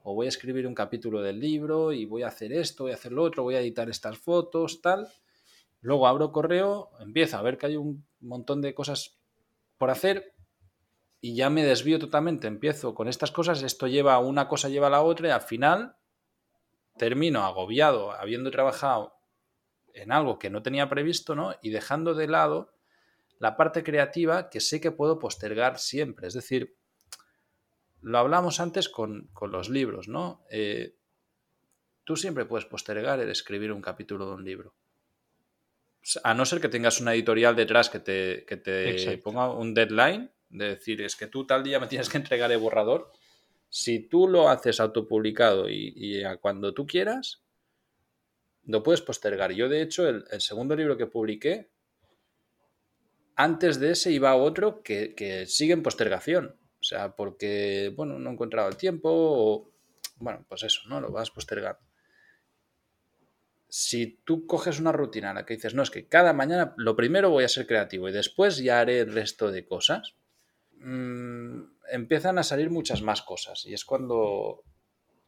o 0.04 0.14
voy 0.14 0.28
a 0.28 0.30
escribir 0.30 0.68
un 0.68 0.76
capítulo 0.76 1.22
del 1.22 1.40
libro 1.40 1.92
y 1.92 2.06
voy 2.06 2.22
a 2.22 2.28
hacer 2.28 2.54
esto, 2.54 2.84
voy 2.84 2.92
a 2.92 2.96
hacer 2.96 3.12
lo 3.12 3.24
otro, 3.24 3.44
voy 3.44 3.56
a 3.56 3.62
editar 3.62 3.90
estas 3.90 4.18
fotos, 4.18 4.82
tal. 4.82 5.08
Luego 5.82 6.08
abro 6.08 6.32
correo, 6.32 6.92
empiezo 7.00 7.38
a 7.38 7.42
ver 7.42 7.58
que 7.58 7.66
hay 7.66 7.78
un 7.78 8.06
montón 8.22 8.62
de 8.62 8.74
cosas 8.74 9.18
por 9.78 9.90
hacer 9.90 10.34
y 11.20 11.36
ya 11.36 11.50
me 11.50 11.64
desvío 11.64 12.00
totalmente. 12.00 12.48
Empiezo 12.48 12.94
con 12.94 13.08
estas 13.08 13.32
cosas, 13.32 13.64
esto 13.64 13.88
lleva 13.88 14.20
una 14.20 14.48
cosa, 14.48 14.70
lleva 14.70 14.88
a 14.88 14.92
la 14.92 15.02
otra 15.02 15.30
y 15.30 15.32
al 15.32 15.42
final 15.42 15.96
termino 16.96 17.44
agobiado 17.44 18.12
habiendo 18.12 18.52
trabajado 18.52 19.16
en 19.94 20.12
algo 20.12 20.38
que 20.38 20.52
no 20.52 20.62
tenía 20.62 20.90
previsto, 20.90 21.34
¿no? 21.34 21.56
Y 21.62 21.72
dejando 21.72 22.14
de 22.14 22.28
lado 22.28 22.74
la 23.40 23.58
parte 23.58 23.84
creativa 23.84 24.50
que 24.50 24.60
sé 24.60 24.80
que 24.80 24.92
puedo 24.92 25.20
postergar 25.20 25.80
siempre. 25.80 26.28
Es 26.28 26.34
decir, 26.34 26.76
lo 28.02 28.18
hablamos 28.18 28.60
antes 28.60 28.90
con, 28.90 29.30
los 29.42 29.70
libros, 29.70 30.08
¿no? 30.08 30.46
Eh, 30.50 30.96
tú 32.04 32.16
siempre 32.16 32.46
puedes 32.46 32.66
postergar 32.66 33.20
el 33.20 33.30
escribir 33.30 33.72
un 33.72 33.82
capítulo 33.82 34.28
de 34.28 34.34
un 34.34 34.44
libro. 34.44 34.76
A 36.24 36.34
no 36.34 36.46
ser 36.46 36.60
que 36.60 36.68
tengas 36.68 37.00
una 37.00 37.14
editorial 37.14 37.56
detrás 37.56 37.90
que 37.90 38.00
te, 38.00 38.46
que 38.46 38.58
te 38.58 39.18
ponga 39.20 39.52
un 39.52 39.74
deadline, 39.74 40.32
de 40.50 40.70
decir, 40.70 41.02
es 41.02 41.16
que 41.16 41.28
tú 41.28 41.48
tal 41.48 41.64
día 41.64 41.80
me 41.80 41.88
tienes 41.88 42.10
que 42.10 42.18
entregar 42.18 42.52
el 42.52 42.60
borrador. 42.60 43.12
Si 43.70 44.08
tú 44.08 44.28
lo 44.28 44.50
haces 44.50 44.80
autopublicado 44.80 45.70
y, 45.70 45.94
y 45.96 46.24
a 46.24 46.38
cuando 46.38 46.74
tú 46.74 46.86
quieras, 46.86 47.44
lo 48.66 48.84
puedes 48.84 49.02
postergar. 49.02 49.52
Yo, 49.52 49.68
de 49.70 49.82
hecho, 49.82 50.08
el, 50.08 50.26
segundo 50.40 50.76
libro 50.76 50.98
que 50.98 51.08
publiqué, 51.08 51.72
antes 53.36 53.80
de 53.80 53.92
ese 53.92 54.12
iba 54.12 54.36
otro 54.36 54.84
que, 54.84 55.16
que 55.16 55.46
sigue 55.46 55.74
en 55.74 55.84
postergación. 55.84 56.56
O 56.80 56.84
sea, 56.84 57.16
porque, 57.16 57.94
bueno, 57.96 58.20
no 58.20 58.30
he 58.30 58.34
encontrado 58.34 58.68
el 58.68 58.76
tiempo 58.76 59.10
o, 59.10 59.72
bueno, 60.18 60.46
pues 60.50 60.64
eso, 60.64 60.82
¿no? 60.90 61.00
Lo 61.00 61.12
vas 61.12 61.32
postergando. 61.32 61.80
Si 63.70 64.20
tú 64.26 64.46
coges 64.46 64.80
una 64.80 64.92
rutina 64.92 65.30
en 65.30 65.36
la 65.36 65.46
que 65.46 65.56
dices, 65.56 65.74
no, 65.74 65.82
es 65.82 65.90
que 65.90 66.08
cada 66.08 66.34
mañana 66.34 66.74
lo 66.78 66.96
primero 66.96 67.30
voy 67.30 67.46
a 67.46 67.50
ser 67.50 67.66
creativo 67.66 68.10
y 68.10 68.12
después 68.12 68.58
ya 68.58 68.82
haré 68.82 69.00
el 69.00 69.14
resto 69.14 69.50
de 69.50 69.66
cosas, 69.66 70.16
mmm, 70.78 71.62
empiezan 71.90 72.38
a 72.38 72.44
salir 72.44 72.70
muchas 72.70 73.02
más 73.02 73.22
cosas. 73.22 73.66
Y 73.66 73.74
es 73.74 73.86
cuando 73.86 74.64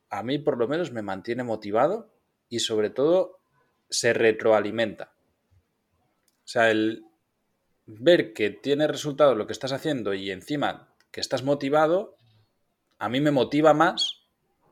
a 0.10 0.24
mí 0.24 0.40
por 0.40 0.58
lo 0.58 0.68
menos 0.68 0.92
me 0.92 1.02
mantiene 1.02 1.44
motivado 1.44 2.12
y 2.50 2.60
sobre 2.60 2.90
todo 2.90 3.40
se 3.90 4.14
retroalimenta. 4.14 5.14
O 6.44 6.48
sea, 6.48 6.70
el 6.70 7.05
ver 7.86 8.34
que 8.34 8.50
tiene 8.50 8.88
resultado 8.88 9.36
lo 9.36 9.48
que 9.48 9.54
estás 9.54 9.72
haciendo 9.72 10.14
y 10.14 10.32
encima 10.32 10.94
que 11.12 11.22
estás 11.22 11.44
motivado, 11.44 12.18
a 12.98 13.10
mí 13.10 13.22
me 13.22 13.32
motiva 13.32 13.74
más 13.74 14.26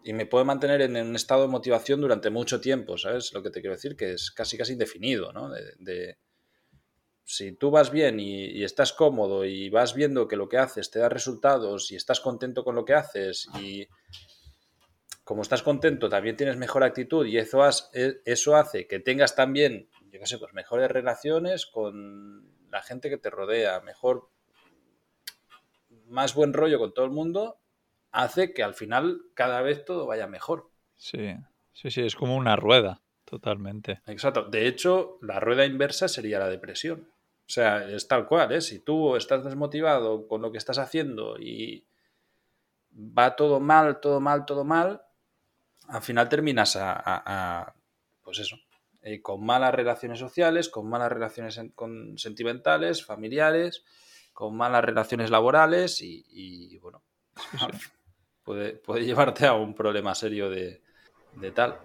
y 0.03 0.13
me 0.13 0.25
puede 0.25 0.45
mantener 0.45 0.81
en 0.81 0.97
un 0.97 1.15
estado 1.15 1.43
de 1.43 1.47
motivación 1.47 2.01
durante 2.01 2.29
mucho 2.29 2.59
tiempo, 2.59 2.97
¿sabes? 2.97 3.33
Lo 3.33 3.41
que 3.41 3.49
te 3.49 3.61
quiero 3.61 3.75
decir, 3.75 3.95
que 3.95 4.13
es 4.13 4.31
casi 4.31 4.57
casi 4.57 4.73
indefinido, 4.73 5.31
¿no? 5.31 5.49
De, 5.49 6.17
si 7.23 7.53
tú 7.53 7.71
vas 7.71 7.89
bien 7.89 8.19
y, 8.19 8.63
estás 8.63 8.91
cómodo 8.91 9.45
y 9.45 9.69
vas 9.69 9.93
viendo 9.93 10.27
que 10.27 10.35
lo 10.35 10.49
que 10.49 10.57
haces 10.57 10.91
te 10.91 10.99
da 10.99 11.07
resultados 11.07 11.91
y 11.91 11.95
estás 11.95 12.19
contento 12.19 12.65
con 12.65 12.75
lo 12.75 12.83
que 12.83 12.93
haces 12.93 13.47
y 13.61 13.87
como 15.23 15.41
estás 15.41 15.63
contento 15.63 16.09
también 16.09 16.35
tienes 16.35 16.57
mejor 16.57 16.83
actitud 16.83 17.25
y 17.25 17.37
eso, 17.37 17.65
e, 17.93 18.21
eso 18.25 18.57
hace 18.57 18.87
que 18.87 18.99
tengas 18.99 19.35
también, 19.35 19.89
yo 20.11 20.19
qué 20.19 20.25
sé, 20.25 20.37
pues 20.37 20.53
mejores 20.53 20.91
relaciones 20.91 21.65
con 21.65 22.53
la 22.73 22.81
gente 22.81 23.09
que 23.09 23.17
te 23.17 23.29
rodea, 23.29 23.79
mejor 23.81 24.29
más 26.07 26.33
buen 26.33 26.53
rollo 26.53 26.79
con 26.79 26.93
todo 26.93 27.05
el 27.05 27.11
mundo, 27.11 27.59
hace 28.11 28.51
que 28.53 28.63
al 28.63 28.73
final 28.73 29.21
cada 29.35 29.61
vez 29.61 29.85
todo 29.85 30.07
vaya 30.07 30.25
mejor. 30.25 30.71
Sí, 30.95 31.35
sí, 31.71 31.91
sí, 31.91 32.01
es 32.01 32.15
como 32.15 32.35
una 32.35 32.55
rueda, 32.55 33.01
totalmente. 33.25 34.01
Exacto. 34.07 34.45
De 34.45 34.67
hecho, 34.67 35.19
la 35.21 35.39
rueda 35.39 35.65
inversa 35.65 36.07
sería 36.07 36.39
la 36.39 36.49
depresión. 36.49 37.07
O 37.45 37.49
sea, 37.49 37.87
es 37.87 38.07
tal 38.07 38.25
cual, 38.27 38.51
¿eh? 38.51 38.61
Si 38.61 38.79
tú 38.79 39.15
estás 39.15 39.43
desmotivado 39.43 40.27
con 40.27 40.41
lo 40.41 40.51
que 40.51 40.57
estás 40.57 40.79
haciendo 40.79 41.37
y 41.37 41.85
va 42.91 43.35
todo 43.35 43.59
mal, 43.59 43.99
todo 43.99 44.19
mal, 44.19 44.45
todo 44.45 44.63
mal, 44.63 45.03
al 45.89 46.01
final 46.01 46.27
terminas 46.27 46.75
a, 46.79 47.73
pues 48.23 48.39
eso, 48.39 48.57
eh, 49.03 49.21
con 49.21 49.45
malas 49.45 49.75
relaciones 49.75 50.17
sociales, 50.17 50.69
con 50.69 50.89
malas 50.89 51.11
relaciones 51.11 51.59
con 51.75 52.17
sentimentales, 52.17 53.05
familiares, 53.05 53.83
con 54.31 54.55
malas 54.55 54.83
relaciones 54.83 55.29
laborales 55.29 56.01
y, 56.01 56.77
bueno, 56.79 57.03
puede, 58.43 58.73
puede, 58.73 59.05
llevarte 59.05 59.45
a 59.45 59.53
un 59.53 59.75
problema 59.75 60.15
serio 60.15 60.49
de, 60.49 60.81
tal. 61.53 61.79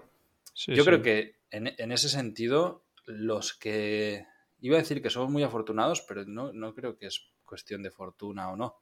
Yo 0.54 0.84
creo 0.84 1.02
que 1.02 1.36
en, 1.50 1.92
ese 1.92 2.08
sentido, 2.08 2.84
los 3.04 3.52
que... 3.52 4.26
Iba 4.60 4.76
a 4.76 4.80
decir 4.80 5.00
que 5.00 5.10
somos 5.10 5.30
muy 5.30 5.44
afortunados, 5.44 6.02
pero 6.02 6.24
no, 6.24 6.52
no 6.52 6.74
creo 6.74 6.98
que 6.98 7.06
es 7.06 7.30
cuestión 7.44 7.82
de 7.82 7.92
fortuna 7.92 8.50
o 8.50 8.56
no, 8.56 8.76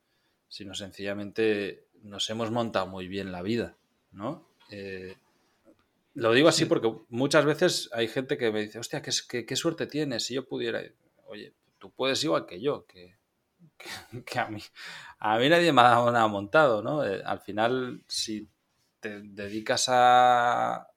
sino 0.49 0.75
sencillamente 0.75 1.89
nos 2.03 2.29
hemos 2.31 2.51
montado 2.51 2.87
muy 2.87 3.09
bien 3.09 3.31
la 3.31 3.43
vida, 3.43 3.77
¿no? 4.11 4.49
Eh, 4.71 5.17
lo 6.17 6.33
digo 6.33 6.49
así 6.49 6.65
porque 6.65 6.93
muchas 7.09 7.45
veces 7.45 7.91
hay 7.93 8.09
gente 8.09 8.37
que 8.37 8.51
me 8.51 8.63
dice, 8.63 8.79
hostia, 8.79 9.03
qué, 9.03 9.47
qué 9.47 9.57
suerte 9.57 9.87
tienes 9.87 10.25
si 10.25 10.35
yo 10.35 10.49
pudiera... 10.49 10.83
Oye, 11.27 11.55
tú 11.79 11.93
puedes 11.93 12.23
igual 12.25 12.47
que 12.47 12.61
yo, 12.61 12.87
que 12.89 13.17
que, 14.25 14.39
a 14.39 14.49
mí 14.49 14.63
a 15.19 15.39
mí 15.39 15.49
nadie 15.49 15.73
me 15.73 15.81
ha 15.83 15.91
dado 15.91 16.11
nada 16.11 16.27
montado, 16.27 16.83
¿no? 16.83 17.05
Eh, 17.05 17.23
al 17.25 17.41
final, 17.41 18.03
si 18.07 18.49
te 19.01 19.21
dedicas 19.21 19.87
a 19.89 20.89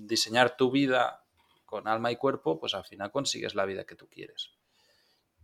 diseñar 0.00 0.56
tu 0.56 0.70
vida 0.70 1.24
con 1.64 1.86
alma 1.86 2.10
y 2.10 2.16
cuerpo, 2.16 2.58
pues 2.58 2.74
al 2.74 2.84
final 2.84 3.10
consigues 3.10 3.54
la 3.54 3.64
vida 3.64 3.84
que 3.84 3.94
tú 3.94 4.08
quieres. 4.08 4.52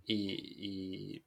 Y, 0.04 1.24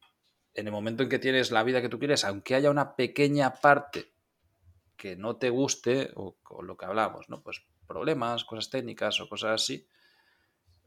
en 0.54 0.66
el 0.66 0.72
momento 0.72 1.04
en 1.04 1.10
que 1.10 1.20
tienes 1.20 1.52
la 1.52 1.64
vida 1.64 1.82
que 1.82 1.90
tú 1.90 2.00
quieres, 2.00 2.26
aunque 2.26 2.56
haya 2.56 2.72
una 2.72 2.96
pequeña 2.96 3.54
parte 3.54 4.12
que 4.98 5.16
no 5.16 5.38
te 5.38 5.50
guste, 5.50 6.12
o, 6.16 6.36
lo 6.62 6.76
que 6.76 6.86
hablamos, 6.86 7.30
¿no? 7.30 7.42
Pues 7.42 7.64
problemas, 7.88 8.44
cosas 8.44 8.70
técnicas 8.70 9.22
o 9.22 9.30
cosas 9.30 9.62
así, 9.62 9.88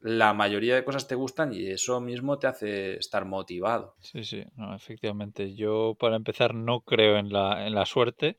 la 0.03 0.35
mayoría 0.35 0.75
de 0.75 0.85
cosas 0.85 1.07
te 1.07 1.15
gustan 1.15 1.53
y 1.53 1.67
eso 1.67 2.01
mismo 2.01 2.39
te 2.39 2.47
hace 2.47 2.95
estar 2.95 3.25
motivado. 3.25 3.97
Sí, 4.01 4.25
sí, 4.25 4.45
efectivamente. 4.75 5.55
Yo, 5.55 5.95
para 5.99 6.17
empezar, 6.17 6.55
no 6.55 6.81
creo 6.81 7.19
en 7.19 7.33
la, 7.33 7.67
en 7.67 7.75
la 7.75 7.87
suerte 7.87 8.39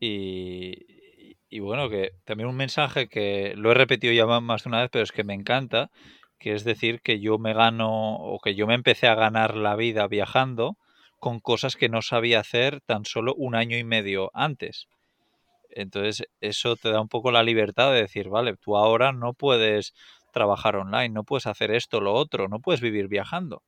y, 0.00 1.36
y, 1.48 1.60
bueno, 1.60 1.88
que 1.88 2.12
también 2.24 2.48
un 2.48 2.56
mensaje 2.56 3.08
que 3.08 3.54
lo 3.56 3.70
he 3.70 3.74
repetido 3.74 4.12
ya 4.12 4.26
más 4.40 4.64
de 4.64 4.68
una 4.68 4.80
vez, 4.80 4.90
pero 4.90 5.04
es 5.04 5.12
que 5.12 5.24
me 5.24 5.34
encanta, 5.34 5.90
que 6.38 6.52
es 6.52 6.64
decir 6.64 7.00
que 7.00 7.20
yo 7.20 7.38
me 7.38 7.54
gano 7.54 8.16
o 8.16 8.38
que 8.40 8.54
yo 8.54 8.66
me 8.66 8.74
empecé 8.74 9.06
a 9.06 9.14
ganar 9.14 9.56
la 9.56 9.76
vida 9.76 10.06
viajando 10.08 10.76
con 11.18 11.40
cosas 11.40 11.76
que 11.76 11.88
no 11.88 12.02
sabía 12.02 12.40
hacer 12.40 12.80
tan 12.80 13.04
solo 13.04 13.34
un 13.36 13.54
año 13.54 13.76
y 13.76 13.84
medio 13.84 14.30
antes. 14.34 14.88
Entonces, 15.78 16.26
eso 16.40 16.74
te 16.76 16.90
da 16.90 17.00
un 17.00 17.08
poco 17.08 17.30
la 17.30 17.44
libertad 17.44 17.92
de 17.92 18.00
decir, 18.00 18.28
vale, 18.28 18.56
tú 18.56 18.76
ahora 18.76 19.12
no 19.12 19.32
puedes 19.32 19.94
trabajar 20.32 20.74
online, 20.76 21.10
no 21.10 21.22
puedes 21.24 21.46
hacer 21.46 21.70
esto, 21.70 22.00
lo 22.00 22.14
otro, 22.14 22.48
no 22.48 22.58
puedes 22.60 22.80
vivir 22.80 23.06
viajando. 23.08 23.62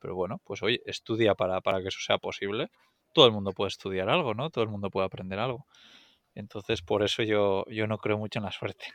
Pero 0.00 0.14
bueno, 0.16 0.40
pues 0.44 0.62
oye, 0.62 0.80
estudia 0.86 1.34
para, 1.34 1.60
para 1.60 1.82
que 1.82 1.88
eso 1.88 2.00
sea 2.00 2.18
posible. 2.18 2.68
Todo 3.14 3.26
el 3.26 3.32
mundo 3.32 3.52
puede 3.52 3.68
estudiar 3.68 4.10
algo, 4.10 4.34
¿no? 4.34 4.50
Todo 4.50 4.64
el 4.64 4.70
mundo 4.70 4.90
puede 4.90 5.06
aprender 5.06 5.40
algo. 5.40 5.66
Entonces, 6.34 6.82
por 6.82 7.02
eso 7.02 7.22
yo, 7.24 7.64
yo 7.68 7.86
no 7.88 7.98
creo 7.98 8.18
mucho 8.18 8.38
en 8.40 8.46
la 8.46 8.52
suerte. 8.52 8.86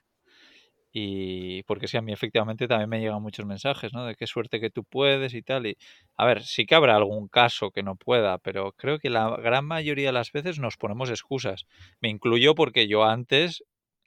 Y 0.95 1.63
porque 1.63 1.87
sí, 1.87 1.97
a 1.97 2.01
mí 2.03 2.13
efectivamente 2.13 2.67
también 2.67 2.89
me 2.89 2.99
llegan 2.99 3.21
muchos 3.21 3.45
mensajes, 3.47 3.93
¿no? 3.93 4.05
De 4.05 4.15
qué 4.15 4.27
suerte 4.27 4.59
que 4.59 4.69
tú 4.69 4.83
puedes 4.83 5.33
y 5.33 5.41
tal. 5.41 5.65
Y 5.65 5.75
a 6.17 6.25
ver, 6.25 6.43
sí 6.43 6.65
que 6.67 6.75
habrá 6.75 6.95
algún 6.95 7.27
caso 7.29 7.71
que 7.71 7.81
no 7.83 7.95
pueda, 7.95 8.37
pero 8.37 8.73
creo 8.73 8.99
que 8.99 9.09
la 9.09 9.35
gran 9.37 9.65
mayoría 9.65 10.07
de 10.09 10.13
las 10.13 10.31
veces 10.31 10.59
nos 10.59 10.77
ponemos 10.77 11.09
excusas. 11.09 11.65
Me 11.99 12.09
incluyo 12.09 12.53
porque 12.55 12.87
yo 12.87 13.05
antes, 13.05 13.63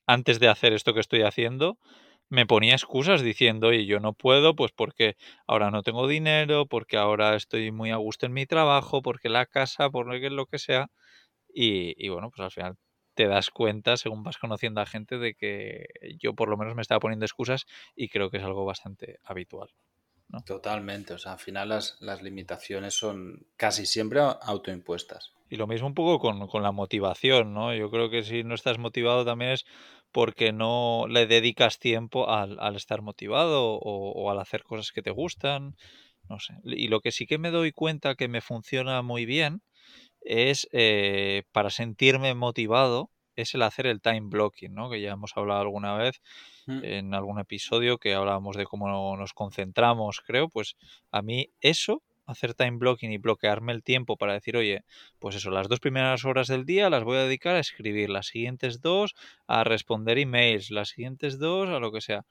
antes 0.06 0.38
de 0.40 0.48
hacer 0.48 0.72
esto 0.72 0.94
que 0.94 1.00
estoy 1.00 1.22
haciendo, 1.22 1.76
me 2.28 2.46
ponía 2.46 2.74
excusas 2.74 3.20
diciendo, 3.22 3.72
y 3.72 3.86
yo 3.86 3.98
no 4.00 4.12
puedo, 4.12 4.54
pues 4.56 4.72
porque 4.72 5.16
ahora 5.46 5.70
no 5.72 5.82
tengo 5.82 6.06
dinero, 6.08 6.66
porque 6.66 6.96
ahora 6.96 7.34
estoy 7.36 7.72
muy 7.72 7.90
a 7.90 7.96
gusto 7.96 8.26
en 8.26 8.32
mi 8.32 8.46
trabajo, 8.46 9.02
porque 9.02 9.28
la 9.28 9.46
casa, 9.46 9.90
por 9.90 10.06
lo 10.06 10.46
que 10.46 10.58
sea. 10.58 10.86
Y, 11.54 11.94
y 12.04 12.08
bueno, 12.10 12.30
pues 12.30 12.40
al 12.44 12.50
final 12.52 12.76
te 13.16 13.26
das 13.26 13.50
cuenta, 13.50 13.96
según 13.96 14.22
vas 14.22 14.36
conociendo 14.36 14.80
a 14.80 14.86
gente, 14.86 15.18
de 15.18 15.34
que 15.34 15.86
yo 16.20 16.34
por 16.34 16.48
lo 16.48 16.56
menos 16.56 16.76
me 16.76 16.82
estaba 16.82 17.00
poniendo 17.00 17.24
excusas 17.24 17.66
y 17.96 18.08
creo 18.08 18.30
que 18.30 18.36
es 18.36 18.44
algo 18.44 18.64
bastante 18.64 19.18
habitual. 19.24 19.70
Totalmente, 20.44 21.14
o 21.14 21.18
sea, 21.18 21.32
al 21.32 21.38
final 21.38 21.68
las, 21.70 21.96
las, 22.00 22.20
limitaciones 22.20 22.94
son 22.94 23.46
casi 23.56 23.86
siempre 23.86 24.20
autoimpuestas. 24.20 25.32
Y 25.48 25.56
lo 25.56 25.66
mismo 25.66 25.86
un 25.86 25.94
poco 25.94 26.18
con, 26.18 26.48
con, 26.48 26.62
la 26.62 26.72
motivación, 26.72 27.54
¿no? 27.54 27.72
Yo 27.74 27.90
creo 27.90 28.10
que 28.10 28.24
si 28.24 28.42
no 28.42 28.54
estás 28.54 28.78
motivado 28.78 29.24
también 29.24 29.52
es 29.52 29.64
porque 30.10 30.52
no 30.52 31.06
le 31.08 31.26
dedicas 31.26 31.78
tiempo 31.78 32.28
al, 32.28 32.58
al 32.58 32.74
estar 32.74 33.02
motivado 33.02 33.76
o, 33.76 34.12
o, 34.12 34.30
al 34.30 34.40
hacer 34.40 34.64
cosas 34.64 34.90
que 34.90 35.02
te 35.02 35.12
gustan, 35.12 35.76
no 36.28 36.40
sé. 36.40 36.54
Y 36.64 36.88
lo 36.88 37.00
que 37.00 37.12
sí 37.12 37.26
que 37.26 37.38
me 37.38 37.52
doy 37.52 37.70
cuenta 37.70 38.16
que 38.16 38.28
me 38.28 38.40
funciona 38.40 39.00
muy 39.02 39.26
bien 39.26 39.62
es 40.26 40.68
eh, 40.72 41.44
para 41.52 41.70
sentirme 41.70 42.34
motivado, 42.34 43.10
es 43.36 43.54
el 43.54 43.62
hacer 43.62 43.86
el 43.86 44.00
time 44.00 44.22
blocking, 44.24 44.74
¿no? 44.74 44.90
Que 44.90 45.00
ya 45.00 45.12
hemos 45.12 45.36
hablado 45.36 45.60
alguna 45.60 45.94
vez 45.94 46.20
mm. 46.66 46.84
en 46.84 47.14
algún 47.14 47.38
episodio 47.38 47.98
que 47.98 48.14
hablábamos 48.14 48.56
de 48.56 48.64
cómo 48.64 49.16
nos 49.16 49.32
concentramos, 49.34 50.20
creo, 50.26 50.48
pues 50.48 50.76
a 51.10 51.22
mí 51.22 51.50
eso, 51.60 52.02
hacer 52.26 52.54
time 52.54 52.78
blocking 52.78 53.12
y 53.12 53.18
bloquearme 53.18 53.72
el 53.72 53.82
tiempo 53.82 54.16
para 54.16 54.32
decir, 54.32 54.56
oye, 54.56 54.84
pues 55.18 55.36
eso, 55.36 55.50
las 55.50 55.68
dos 55.68 55.80
primeras 55.80 56.24
horas 56.24 56.48
del 56.48 56.64
día 56.64 56.90
las 56.90 57.04
voy 57.04 57.18
a 57.18 57.24
dedicar 57.24 57.54
a 57.54 57.60
escribir, 57.60 58.10
las 58.10 58.26
siguientes 58.26 58.80
dos 58.80 59.14
a 59.46 59.64
responder 59.64 60.18
emails, 60.18 60.70
las 60.70 60.88
siguientes 60.88 61.38
dos 61.38 61.68
a 61.68 61.78
lo 61.78 61.92
que 61.92 62.00
sea. 62.00 62.24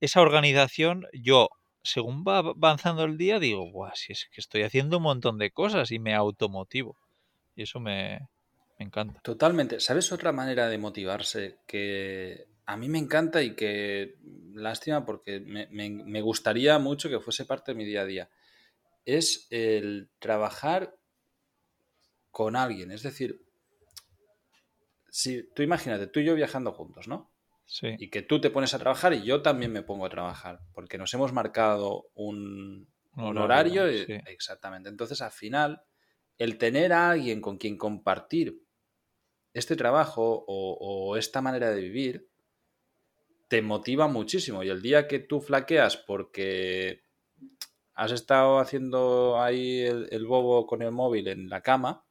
esa 0.00 0.20
organización 0.20 1.06
yo 1.12 1.48
según 1.86 2.24
va 2.24 2.38
avanzando 2.38 3.04
el 3.04 3.16
día, 3.16 3.38
digo, 3.38 3.70
Buah, 3.70 3.94
si 3.94 4.12
es 4.12 4.28
que 4.30 4.40
estoy 4.40 4.62
haciendo 4.62 4.98
un 4.98 5.04
montón 5.04 5.38
de 5.38 5.50
cosas 5.50 5.90
y 5.90 5.98
me 5.98 6.14
automotivo. 6.14 6.96
Y 7.54 7.62
eso 7.62 7.80
me, 7.80 8.28
encanta. 8.78 9.20
Totalmente. 9.20 9.80
¿Sabes 9.80 10.12
otra 10.12 10.32
manera 10.32 10.68
de 10.68 10.78
motivarse 10.78 11.58
que 11.66 12.46
a 12.66 12.76
mí 12.76 12.88
me 12.88 12.98
encanta 12.98 13.42
y 13.42 13.54
que 13.54 14.16
lástima 14.54 15.06
porque 15.06 15.40
me, 15.40 16.20
gustaría 16.20 16.78
mucho 16.78 17.08
que 17.08 17.20
fuese 17.20 17.44
parte 17.44 17.72
de 17.72 17.78
mi 17.78 17.84
día 17.84 18.02
a 18.02 18.06
día? 18.06 18.30
Es 19.04 19.46
el 19.50 20.10
trabajar 20.18 20.96
con 22.30 22.56
alguien. 22.56 22.90
Es 22.90 23.02
decir, 23.02 23.40
si 25.08 25.44
tú 25.54 25.62
imagínate, 25.62 26.08
tú 26.08 26.20
y 26.20 26.24
yo 26.24 26.34
viajando 26.34 26.72
juntos, 26.72 27.08
¿no? 27.08 27.30
Y 27.98 28.10
que 28.10 28.22
tú 28.22 28.40
te 28.40 28.50
pones 28.50 28.74
a 28.74 28.78
trabajar 28.78 29.12
y 29.12 29.22
yo 29.22 29.42
también 29.42 29.72
me 29.72 29.82
pongo 29.82 30.06
a 30.06 30.10
trabajar, 30.10 30.60
porque 30.72 30.98
nos 30.98 31.12
hemos 31.14 31.32
marcado 31.32 32.08
un, 32.14 32.88
horario. 33.16 33.86
Exactamente. 33.86 34.88
Entonces, 34.88 35.20
al 35.20 35.32
final, 35.32 35.82
el 36.38 36.58
tener 36.58 36.92
a 36.92 37.10
alguien 37.10 37.40
con 37.40 37.58
quien 37.58 37.76
compartir 37.76 38.62
este 39.52 39.74
trabajo 39.74 40.44
o, 40.46 41.16
esta 41.16 41.40
manera 41.40 41.70
de 41.70 41.80
vivir 41.80 42.28
te 43.48 43.62
motiva 43.62 44.06
muchísimo. 44.06 44.62
Y 44.62 44.68
el 44.68 44.82
día 44.82 45.08
que 45.08 45.18
tú 45.18 45.40
flaqueas 45.40 45.96
porque 45.96 47.04
has 47.94 48.12
estado 48.12 48.58
haciendo 48.58 49.40
ahí 49.40 49.80
el 49.80 50.26
bobo 50.26 50.66
con 50.66 50.82
el 50.82 50.92
móvil 50.92 51.28
en 51.28 51.48
la 51.48 51.62
cama, 51.62 52.05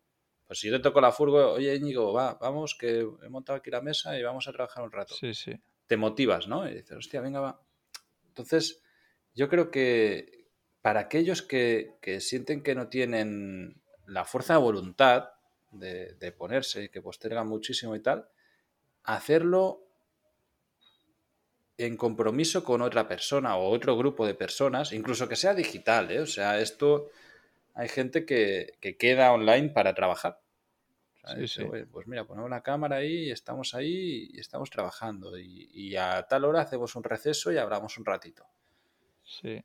pues 0.47 0.59
si 0.59 0.67
yo 0.67 0.77
te 0.77 0.83
toco 0.83 1.01
la 1.01 1.11
furgo, 1.11 1.53
oye 1.53 1.75
Íñigo, 1.75 2.13
va, 2.13 2.35
vamos, 2.35 2.75
que 2.75 2.99
he 2.99 3.29
montado 3.29 3.57
aquí 3.57 3.71
la 3.71 3.81
mesa 3.81 4.17
y 4.17 4.23
vamos 4.23 4.47
a 4.47 4.51
trabajar 4.51 4.83
un 4.83 4.91
rato. 4.91 5.15
Sí, 5.15 5.33
sí. 5.33 5.53
Te 5.87 5.97
motivas, 5.97 6.47
¿no? 6.47 6.67
Y 6.69 6.75
dices, 6.75 6.97
hostia, 6.97 7.21
venga, 7.21 7.39
va. 7.39 7.61
Entonces, 8.27 8.81
yo 9.33 9.49
creo 9.49 9.71
que 9.71 10.47
para 10.81 11.01
aquellos 11.01 11.41
que, 11.41 11.97
sienten 12.19 12.61
que 12.61 12.75
no 12.75 12.89
tienen 12.89 13.81
la 14.05 14.25
fuerza 14.25 14.53
de 14.53 14.59
voluntad 14.59 15.29
de, 15.71 16.13
de 16.13 16.31
ponerse 16.31 16.83
y 16.83 16.89
que 16.89 17.01
postergan 17.01 17.47
muchísimo 17.47 17.95
y 17.95 18.01
tal, 18.01 18.29
hacerlo 19.03 19.85
en 21.77 21.97
compromiso 21.97 22.63
con 22.63 22.81
otra 22.81 23.07
persona 23.07 23.57
o 23.57 23.69
otro 23.69 23.97
grupo 23.97 24.25
de 24.25 24.33
personas, 24.33 24.93
incluso 24.93 25.27
que 25.27 25.35
sea 25.35 25.53
digital, 25.53 26.11
¿eh? 26.11 26.21
O 26.21 26.25
sea, 26.25 26.59
esto 26.59 27.09
hay 27.75 27.89
gente 27.89 28.25
que, 28.25 28.77
queda 28.97 29.33
online 29.33 29.69
para 29.69 29.93
trabajar. 29.93 30.39
pues 31.91 32.07
mira, 32.07 32.25
ponemos 32.25 32.49
la 32.49 32.63
cámara 32.63 32.97
ahí 32.97 33.25
y 33.25 33.31
estamos 33.31 33.75
ahí 33.75 34.29
y 34.31 34.39
estamos 34.39 34.69
trabajando. 34.69 35.37
Y, 35.37 35.95
a 35.97 36.23
tal 36.23 36.45
hora 36.45 36.61
hacemos 36.61 36.95
un 36.95 37.03
receso 37.03 37.51
y 37.51 37.57
hablamos 37.57 37.97
un 37.97 38.05
ratito. 38.05 38.45
Sí. 39.23 39.61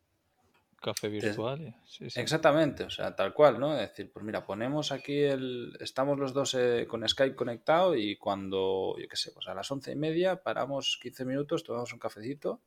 Café 0.83 1.09
virtual. 1.09 1.77
Exactamente, 2.17 2.85
o 2.85 2.91
sea, 2.91 3.15
tal 3.15 3.35
cual, 3.35 3.61
¿no? 3.61 3.75
Es 3.75 3.91
decir, 3.91 4.11
pues 4.11 4.25
mira, 4.25 4.45
ponemos 4.45 4.93
aquí 4.93 5.19
el. 5.23 5.77
Estamos 5.79 6.19
los 6.19 6.33
dos 6.33 6.55
eh, 6.55 6.87
con 6.89 7.07
Skype 7.07 7.37
conectado 7.37 7.95
y 7.95 8.17
cuando, 8.17 8.97
yo 8.99 9.07
qué 9.07 9.17
sé, 9.17 9.31
pues 9.33 9.47
a 9.47 9.55
las 9.55 9.71
once 9.71 9.93
y 9.93 9.97
media 9.97 10.43
paramos 10.43 10.99
15 11.03 11.27
minutos, 11.27 11.65
tomamos 11.65 11.93
un 11.93 11.99
cafecito 11.99 12.63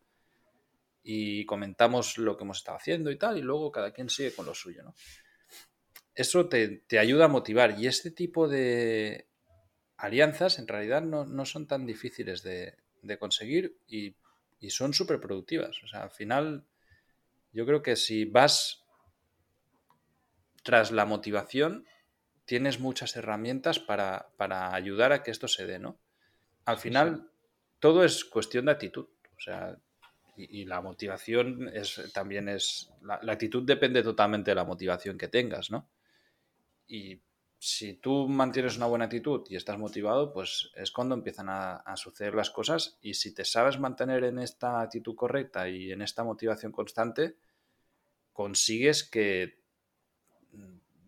y 1.02 1.46
comentamos 1.46 2.20
lo 2.20 2.38
que 2.38 2.44
hemos 2.44 2.60
estado 2.60 2.78
haciendo 2.78 3.10
y 3.10 3.18
tal, 3.18 3.40
y 3.40 3.42
luego 3.42 3.72
cada 3.72 3.92
quien 3.92 4.10
sigue 4.10 4.34
con 4.34 4.46
lo 4.46 4.54
suyo, 4.54 4.84
¿no? 4.84 4.94
Eso 6.16 6.48
te, 6.48 6.84
ayuda 6.98 7.26
a 7.26 7.30
motivar. 7.30 7.80
Y 7.80 7.88
este 7.88 8.12
tipo 8.12 8.48
de 8.48 9.28
alianzas 9.98 10.60
en 10.60 10.68
realidad 10.68 11.02
no, 11.02 11.46
son 11.46 11.68
tan 11.68 11.86
difíciles 11.86 12.44
de, 12.44 12.76
conseguir 13.20 13.78
y, 13.88 14.16
son 14.70 14.94
súper 14.94 15.20
productivas. 15.20 15.84
O 15.84 15.88
sea, 15.88 16.04
al 16.04 16.12
final, 16.12 16.66
yo 17.52 17.66
creo 17.66 17.82
que 17.82 17.96
si 17.96 18.26
vas 18.26 18.86
tras 20.64 20.92
la 20.92 21.06
motivación, 21.06 21.86
tienes 22.46 22.80
muchas 22.80 23.16
herramientas 23.18 23.80
para, 23.80 24.30
ayudar 24.74 25.12
a 25.12 25.24
que 25.24 25.32
esto 25.32 25.48
se 25.48 25.66
dé, 25.66 25.80
¿no? 25.80 26.00
Al 26.66 26.78
final, 26.78 27.30
todo 27.80 28.06
es 28.06 28.24
cuestión 28.24 28.66
de 28.66 28.72
actitud. 28.72 29.08
O 29.36 29.40
sea, 29.42 29.78
y, 30.38 30.64
la 30.64 30.80
motivación 30.80 31.70
es, 31.74 32.02
también 32.14 32.48
es. 32.48 32.90
La, 33.02 33.20
la, 33.22 33.34
actitud 33.34 33.64
depende 33.64 34.02
totalmente 34.02 34.52
de 34.52 34.56
la 34.56 34.64
motivación 34.64 35.18
que 35.18 35.28
tengas, 35.28 35.70
¿no? 35.70 35.90
Y 36.88 37.22
si 37.58 37.94
tú 37.94 38.28
mantienes 38.28 38.76
una 38.76 38.88
buena 38.88 39.06
actitud 39.06 39.46
y 39.50 39.56
estás 39.56 39.78
motivado, 39.78 40.34
pues 40.34 40.72
es 40.76 40.92
cuando 40.92 41.16
empiezan 41.16 41.48
a, 41.50 41.96
suceder 41.96 42.36
las 42.36 42.50
cosas. 42.50 42.98
Y 43.02 43.14
si 43.14 43.34
te 43.34 43.46
sabes 43.46 43.80
mantener 43.80 44.26
en 44.26 44.40
esta 44.40 44.82
actitud 44.82 45.16
correcta 45.16 45.70
y 45.70 45.92
en 45.92 46.02
esta 46.02 46.24
motivación 46.24 46.72
constante, 46.72 47.38
consigues 48.34 49.04
que 49.04 49.62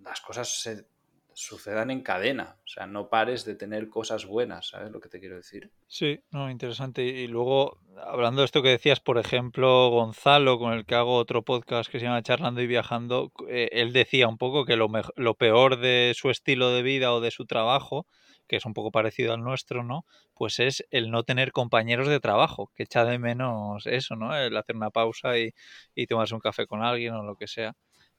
las 0.01 0.21
cosas 0.21 0.61
se, 0.61 0.87
sucedan 1.35 1.91
en 1.91 2.01
cadena. 2.01 2.57
O 2.63 2.67
sea, 2.67 2.87
no 2.87 3.09
pares 3.09 3.43
de 3.43 3.55
tener 3.55 3.89
cosas 3.89 4.25
buenas, 4.25 4.69
¿sabes 4.69 4.91
lo 4.91 5.01
que 5.01 5.09
te 5.09 5.19
quiero 5.19 5.35
decir? 5.35 5.69
Sí, 5.85 6.21
no, 6.31 6.49
interesante. 6.49 7.03
Y 7.03 7.27
luego, 7.27 7.77
hablando 7.97 8.41
de 8.41 8.45
esto 8.45 8.63
que 8.63 8.69
decías, 8.69 9.01
por 9.01 9.17
ejemplo, 9.17 9.89
Gonzalo, 9.89 10.57
con 10.57 10.71
el 10.71 10.85
que 10.85 10.95
hago 10.95 11.15
otro 11.15 11.43
podcast 11.43 11.91
que 11.91 11.99
se 11.99 12.05
llama 12.05 12.23
Charlando 12.23 12.61
y 12.61 12.67
Viajando, 12.67 13.33
eh, 13.49 13.67
él 13.73 13.91
decía 13.91 14.29
un 14.29 14.37
poco 14.37 14.63
que 14.63 14.77
lo, 14.77 14.87
lo 15.17 15.33
peor 15.35 15.77
de 15.77 16.13
su 16.15 16.29
estilo 16.29 16.71
de 16.71 16.83
vida 16.83 17.13
o 17.13 17.19
de 17.19 17.31
su 17.31 17.45
trabajo 17.45 18.07
que 18.47 18.57
es 18.57 18.65
un 18.65 18.75
poco 18.75 18.91
parecido 18.91 19.33
al 19.33 19.41
nuestro, 19.41 19.83
¿no? 19.83 20.05
Pues 20.35 20.59
es 20.59 20.85
el 20.91 21.09
no 21.09 21.23
tener 21.23 21.51
compañeros 21.51 22.07
de 22.07 22.19
trabajo, 22.19 22.71
que 22.75 22.83
echa 22.83 23.03
de 23.03 23.17
menos 23.17 23.87
eso, 23.87 24.15
¿no? 24.15 24.35
El 24.35 24.55
hacer 24.55 24.75
una 24.75 24.91
pausa 24.91 25.39
y, 25.39 25.51
y 25.95 26.05
tomarse 26.05 26.35
un 26.35 26.41
café 26.41 26.67
con 26.67 26.83
alguien 26.83 27.15
o 27.15 27.23
lo 27.23 27.35
que 27.37 27.47
sea. 27.47 27.73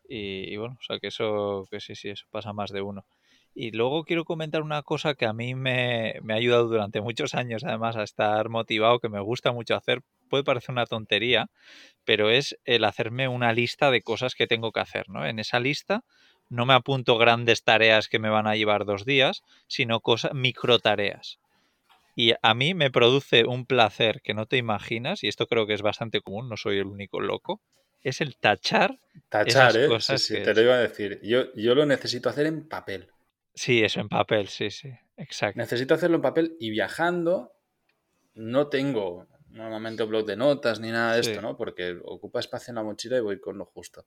Y, 0.08 0.52
y, 0.52 0.56
bueno, 0.56 0.76
o 0.78 0.82
sea 0.84 0.98
que 0.98 1.08
eso, 1.08 1.66
que 1.70 1.80
sí, 1.80 1.94
sí, 1.94 2.10
eso 2.10 2.26
pasa 2.30 2.52
más 2.52 2.70
de 2.70 2.82
uno. 2.82 3.04
Y 3.54 3.70
luego 3.70 4.04
quiero 4.04 4.26
comentar 4.26 4.60
una 4.62 4.82
cosa 4.82 5.14
que 5.14 5.24
a 5.24 5.32
mí 5.32 5.54
me, 5.54 6.16
me, 6.22 6.34
ha 6.34 6.36
ayudado 6.36 6.68
durante 6.68 7.00
muchos 7.00 7.34
años, 7.34 7.64
además, 7.64 7.96
a 7.96 8.02
estar 8.02 8.50
motivado, 8.50 9.00
que 9.00 9.08
me 9.08 9.20
gusta 9.20 9.50
mucho 9.50 9.74
hacer. 9.74 10.02
Puede 10.28 10.44
parecer 10.44 10.72
una 10.72 10.84
tontería, 10.84 11.46
pero 12.04 12.28
es 12.30 12.58
el 12.64 12.84
hacerme 12.84 13.28
una 13.28 13.54
lista 13.54 13.90
de 13.90 14.02
cosas 14.02 14.34
que 14.34 14.46
tengo 14.46 14.72
que 14.72 14.80
hacer, 14.80 15.08
¿no? 15.08 15.26
En 15.26 15.38
esa 15.38 15.58
lista 15.58 16.04
no 16.48 16.66
me 16.66 16.74
apunto 16.74 17.16
grandes 17.18 17.64
tareas 17.64 18.08
que 18.08 18.18
me 18.18 18.28
van 18.28 18.46
a 18.46 18.56
llevar 18.56 18.84
dos 18.84 19.04
días, 19.04 19.42
sino 19.68 20.00
cosas, 20.00 20.34
micro 20.34 20.78
tareas. 20.78 21.38
Y 22.14 22.32
a 22.42 22.54
mí 22.54 22.74
me 22.74 22.90
produce 22.90 23.44
un 23.44 23.66
placer 23.66 24.20
que 24.22 24.34
no 24.34 24.46
te 24.46 24.56
imaginas, 24.56 25.24
y 25.24 25.28
esto 25.28 25.46
creo 25.46 25.66
que 25.66 25.74
es 25.74 25.82
bastante 25.82 26.20
común, 26.20 26.48
no 26.48 26.56
soy 26.56 26.78
el 26.78 26.86
único 26.86 27.20
loco, 27.20 27.60
es 28.02 28.20
el 28.20 28.36
tachar. 28.36 28.98
Tachar, 29.28 29.70
esas 29.70 29.76
¿eh? 29.76 29.88
Cosas 29.88 30.22
sí, 30.22 30.36
sí, 30.36 30.42
te 30.42 30.54
lo 30.54 30.62
iba 30.62 30.74
a 30.74 30.80
decir. 30.80 31.20
Yo, 31.22 31.52
yo 31.54 31.74
lo 31.74 31.86
necesito 31.86 32.28
hacer 32.28 32.46
en 32.46 32.68
papel. 32.68 33.08
Sí, 33.54 33.82
eso 33.82 34.00
en 34.00 34.08
papel, 34.08 34.48
sí, 34.48 34.70
sí, 34.70 34.92
exacto. 35.16 35.58
Necesito 35.58 35.94
hacerlo 35.94 36.16
en 36.16 36.22
papel 36.22 36.56
y 36.60 36.70
viajando 36.70 37.52
no 38.34 38.68
tengo 38.68 39.26
normalmente 39.48 40.02
un 40.02 40.10
blog 40.10 40.26
de 40.26 40.36
notas 40.36 40.80
ni 40.80 40.90
nada 40.90 41.16
de 41.16 41.22
sí. 41.22 41.30
esto, 41.30 41.42
¿no? 41.42 41.56
Porque 41.56 41.98
ocupa 42.04 42.40
espacio 42.40 42.70
en 42.70 42.76
la 42.76 42.82
mochila 42.82 43.16
y 43.16 43.20
voy 43.20 43.40
con 43.40 43.56
lo 43.56 43.64
justo. 43.64 44.06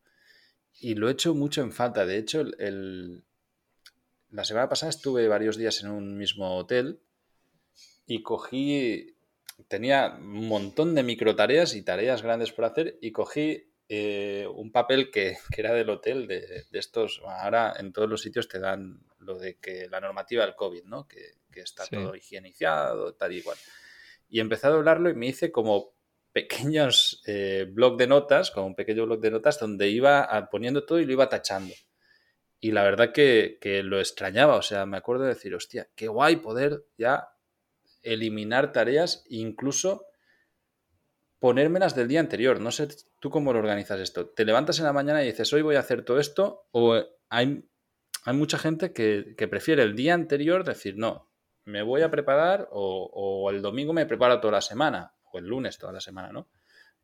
Y 0.79 0.95
lo 0.95 1.09
he 1.09 1.13
hecho 1.13 1.33
mucho 1.33 1.61
en 1.61 1.71
falta. 1.71 2.05
De 2.05 2.17
hecho, 2.17 2.41
el, 2.41 2.55
el, 2.59 3.23
la 4.29 4.43
semana 4.43 4.69
pasada 4.69 4.91
estuve 4.91 5.27
varios 5.27 5.57
días 5.57 5.83
en 5.83 5.89
un 5.89 6.17
mismo 6.17 6.55
hotel 6.55 7.01
y 8.05 8.21
cogí, 8.21 9.15
tenía 9.67 10.15
un 10.19 10.47
montón 10.47 10.95
de 10.95 11.03
micro 11.03 11.35
tareas 11.35 11.75
y 11.75 11.81
tareas 11.81 12.21
grandes 12.21 12.51
por 12.51 12.65
hacer 12.65 12.97
y 13.01 13.11
cogí 13.11 13.68
eh, 13.91 14.47
un 14.53 14.71
papel 14.71 15.09
que, 15.09 15.35
que, 15.51 15.61
era 15.61 15.73
del 15.73 15.89
hotel, 15.89 16.27
de, 16.27 16.65
de, 16.69 16.79
estos, 16.79 17.23
ahora 17.25 17.73
en 17.79 17.91
todos 17.91 18.07
los 18.07 18.21
sitios 18.21 18.47
te 18.47 18.59
dan 18.59 19.01
lo 19.17 19.39
de 19.39 19.57
que 19.57 19.87
la 19.89 19.99
normativa 19.99 20.45
del 20.45 20.55
COVID, 20.55 20.83
¿no? 20.83 21.07
Que, 21.07 21.31
que 21.51 21.61
está 21.61 21.85
sí. 21.85 21.95
todo 21.95 22.15
higienizado, 22.15 23.15
tal 23.15 23.33
y 23.33 23.37
igual. 23.37 23.57
Y 24.29 24.41
empecé 24.41 24.67
a 24.67 24.69
doblarlo 24.69 25.09
y 25.09 25.15
me 25.15 25.25
hice 25.25 25.51
como 25.51 25.95
pequeños 26.31 27.23
eh, 27.25 27.65
blog 27.67 27.97
de 27.97 28.05
notas, 28.05 28.51
como 28.51 28.67
un 28.67 28.75
pequeño 28.75 29.07
blog 29.07 29.21
de 29.21 29.31
notas 29.31 29.59
donde 29.59 29.89
iba 29.89 30.47
poniendo 30.51 30.85
todo 30.85 30.99
y 30.99 31.05
lo 31.05 31.13
iba 31.13 31.27
tachando. 31.27 31.73
Y 32.59 32.71
la 32.73 32.83
verdad 32.83 33.11
que, 33.11 33.57
que, 33.59 33.81
lo 33.81 33.99
extrañaba, 33.99 34.55
o 34.55 34.61
sea, 34.61 34.85
me 34.85 34.97
acuerdo 34.97 35.23
de 35.23 35.29
decir, 35.29 35.55
hostia, 35.55 35.89
qué 35.95 36.07
guay 36.07 36.35
poder 36.35 36.85
ya 36.95 37.29
eliminar 38.03 38.71
tareas, 38.71 39.25
incluso 39.29 40.05
ponérmelas 41.39 41.95
del 41.95 42.07
día 42.07 42.19
anterior. 42.19 42.59
No 42.59 42.71
sé 42.71 42.87
tú 43.19 43.29
cómo 43.29 43.53
lo 43.53 43.59
organizas 43.59 43.99
esto. 43.99 44.29
¿Te 44.29 44.45
levantas 44.45 44.79
en 44.79 44.85
la 44.85 44.93
mañana 44.93 45.23
y 45.23 45.27
dices, 45.27 45.51
hoy 45.53 45.61
voy 45.61 45.75
a 45.75 45.79
hacer 45.79 46.03
todo 46.03 46.19
esto? 46.19 46.67
¿O 46.71 47.01
hay, 47.29 47.65
hay 48.25 48.33
mucha 48.35 48.57
gente 48.57 48.93
que, 48.93 49.35
que 49.37 49.47
prefiere 49.47 49.83
el 49.83 49.95
día 49.95 50.13
anterior 50.13 50.63
decir, 50.63 50.95
no, 50.97 51.31
me 51.65 51.81
voy 51.81 52.01
a 52.01 52.11
preparar 52.11 52.67
o, 52.71 53.09
o 53.13 53.49
el 53.49 53.61
domingo 53.61 53.93
me 53.93 54.05
preparo 54.05 54.39
toda 54.39 54.53
la 54.53 54.61
semana? 54.61 55.13
o 55.31 55.39
el 55.39 55.45
lunes 55.45 55.77
toda 55.77 55.93
la 55.93 56.01
semana, 56.01 56.31
¿no? 56.31 56.47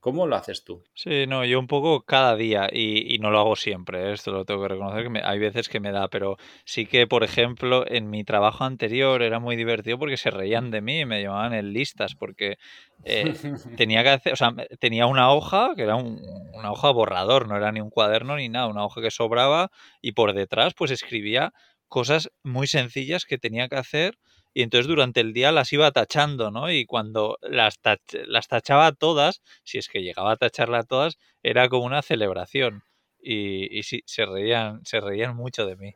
¿Cómo 0.05 0.27
lo 0.27 0.35
haces 0.35 0.63
tú? 0.63 0.83
Sí, 0.93 1.25
no, 1.27 1.43
yo 1.43 1.59
un 1.59 1.67
poco 1.67 2.03
cada 2.03 2.35
día 2.37 2.69
y, 2.71 3.15
y 3.15 3.19
no 3.19 3.29
lo 3.29 3.39
hago 3.39 3.55
siempre, 3.57 4.09
¿eh? 4.09 4.13
esto 4.13 4.31
lo 4.31 4.45
tengo 4.45 4.61
que 4.61 4.69
reconocer, 4.69 5.03
que 5.03 5.09
me, 5.09 5.21
hay 5.21 5.39
veces 5.39 5.67
que 5.67 5.81
me 5.81 5.91
da, 5.91 6.07
pero 6.07 6.37
sí 6.63 6.85
que, 6.85 7.05
por 7.05 7.23
ejemplo, 7.25 7.83
en 7.85 8.09
mi 8.09 8.23
trabajo 8.23 8.63
anterior 8.63 9.21
era 9.21 9.39
muy 9.39 9.57
divertido 9.57 9.99
porque 9.99 10.15
se 10.15 10.31
reían 10.31 10.71
de 10.71 10.81
mí 10.81 11.01
y 11.01 11.05
me 11.05 11.21
llamaban 11.21 11.53
en 11.53 11.73
listas 11.73 12.15
porque 12.15 12.57
eh, 13.03 13.33
tenía 13.75 14.03
que 14.03 14.09
hacer, 14.09 14.33
o 14.33 14.35
sea, 14.37 14.53
tenía 14.79 15.05
una 15.07 15.33
hoja 15.33 15.73
que 15.75 15.81
era 15.83 15.95
un, 15.95 16.21
una 16.53 16.71
hoja 16.71 16.91
borrador, 16.91 17.49
no 17.49 17.57
era 17.57 17.73
ni 17.73 17.81
un 17.81 17.89
cuaderno 17.89 18.37
ni 18.37 18.47
nada, 18.47 18.67
una 18.67 18.85
hoja 18.85 19.01
que 19.01 19.11
sobraba 19.11 19.71
y 20.01 20.13
por 20.13 20.33
detrás 20.33 20.73
pues 20.75 20.91
escribía 20.91 21.51
cosas 21.89 22.29
muy 22.43 22.67
sencillas 22.67 23.25
que 23.25 23.37
tenía 23.37 23.67
que 23.67 23.75
hacer 23.75 24.17
y 24.55 24.63
entonces 24.63 24.87
durante 24.87 25.19
el 25.19 25.33
día 25.33 25.51
las 25.51 25.73
iba 25.73 25.91
tachando, 25.91 26.49
¿no? 26.49 26.71
Y 26.71 26.85
cuando 26.85 27.37
las, 27.41 27.77
tach 27.81 27.99
las 28.25 28.47
tachaba 28.47 28.93
todas, 28.93 29.41
si 29.65 29.79
es 29.79 29.89
que 29.89 30.01
llegaba 30.01 30.31
a 30.31 30.37
tacharlas 30.37 30.87
todas, 30.87 31.17
era 31.43 31.67
como 31.67 31.85
una 31.85 32.01
celebración. 32.01 32.81
Y, 33.19 33.77
y 33.77 33.83
sí, 33.83 34.01
se 34.05 34.25
reían, 34.25 34.79
se 34.85 35.01
reían 35.01 35.35
mucho 35.35 35.65
de 35.65 35.75
mí. 35.75 35.95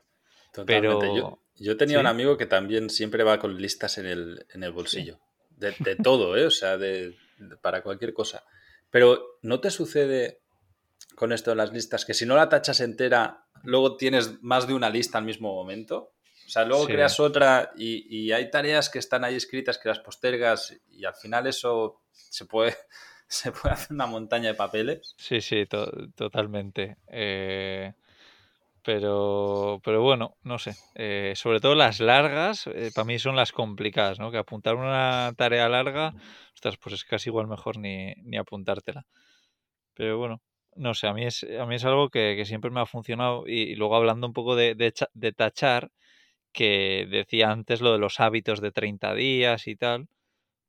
Totalmente. 0.52 1.08
Pero... 1.08 1.16
Yo, 1.16 1.40
yo 1.56 1.78
tenía 1.78 1.96
¿Sí? 1.96 2.02
un 2.02 2.08
amigo 2.08 2.36
que 2.36 2.48
también 2.48 2.90
siempre 2.90 3.24
va 3.24 3.40
con 3.40 3.62
listas 3.62 3.98
en 3.98 4.08
el, 4.08 4.46
en 4.54 4.64
el 4.64 4.74
bolsillo. 4.74 5.14
Sí. 5.14 5.56
De, 5.56 5.76
de, 5.80 5.96
todo, 5.96 6.36
¿eh? 6.36 6.46
O 6.46 6.52
sea, 6.52 6.78
de, 6.78 7.16
de, 7.38 7.56
para 7.62 7.82
cualquier 7.82 8.14
cosa. 8.14 8.44
Pero 8.92 9.40
¿no 9.42 9.62
te 9.62 9.72
sucede 9.72 10.42
con 11.16 11.32
esto 11.32 11.52
de 11.52 11.56
las 11.56 11.72
listas 11.72 12.04
que 12.04 12.14
si 12.14 12.26
no 12.26 12.36
la 12.36 12.50
tachas 12.50 12.82
entera, 12.82 13.46
luego 13.64 13.96
tienes 13.96 14.44
más 14.44 14.68
de 14.68 14.74
una 14.74 14.90
lista 14.90 15.18
al 15.18 15.24
mismo 15.24 15.56
momento? 15.56 16.12
O 16.50 16.52
sea, 16.52 16.66
luego 16.66 16.88
sí. 16.88 16.94
creas 16.94 17.20
otra 17.20 17.72
y, 17.78 18.08
y, 18.10 18.32
hay 18.32 18.50
tareas 18.50 18.90
que 18.90 18.98
están 18.98 19.24
ahí 19.24 19.36
escritas 19.36 19.78
que 19.78 19.88
las 19.88 20.00
postergas 20.00 20.76
y 20.90 21.06
al 21.06 21.14
final 21.14 21.46
eso 21.46 22.02
se 22.12 22.48
puede, 22.48 22.76
se 23.28 23.52
puede 23.52 23.76
hacer 23.76 23.94
una 23.94 24.08
montaña 24.08 24.48
de 24.48 24.56
papeles. 24.56 25.14
Sí, 25.16 25.42
sí, 25.42 25.68
to 25.68 25.86
totalmente. 26.16 26.98
Eh, 27.08 27.94
pero, 28.82 29.80
pero 29.84 30.02
bueno, 30.02 30.38
no 30.42 30.58
sé. 30.58 30.76
Eh, 30.96 31.34
sobre 31.36 31.60
todo 31.60 31.76
las 31.76 32.00
largas, 32.00 32.66
eh, 32.66 32.90
para 32.96 33.06
mí 33.06 33.20
son 33.20 33.36
las 33.36 33.52
complicadas, 33.52 34.18
¿no? 34.18 34.32
Que 34.32 34.40
apuntar 34.40 34.74
una 34.74 35.32
tarea 35.38 35.70
larga, 35.70 36.16
ostras, 36.56 36.78
pues 36.78 36.96
es 36.96 37.04
casi 37.04 37.30
igual 37.30 37.46
mejor 37.46 37.78
ni, 37.78 38.16
ni 38.24 38.38
apuntártela. 38.38 39.06
Pero 39.94 40.18
bueno, 40.18 40.42
no 40.76 40.96
sé, 40.96 41.06
a 41.06 41.14
mí 41.14 41.26
es, 41.28 41.46
a 41.60 41.68
mí 41.68 41.76
es 41.76 41.86
algo 41.86 42.10
que, 42.10 42.34
que 42.36 42.46
siempre 42.46 42.72
me 42.72 42.80
ha 42.82 42.88
funcionado 42.88 43.44
y, 43.46 43.62
y 43.72 43.76
luego 43.76 43.96
hablando 43.96 44.26
un 44.26 44.34
poco 44.34 44.56
de, 44.56 44.74
de, 44.74 44.92
de 45.14 45.32
tachar, 45.32 45.92
que 46.52 47.08
decía 47.10 47.52
antes 47.52 47.82
lo 47.82 47.94
de 47.94 48.00
los 48.00 48.20
hábitos 48.20 48.62
de 48.62 48.72
30 48.72 49.14
días 49.14 49.68
y 49.68 49.76
tal, 49.76 50.08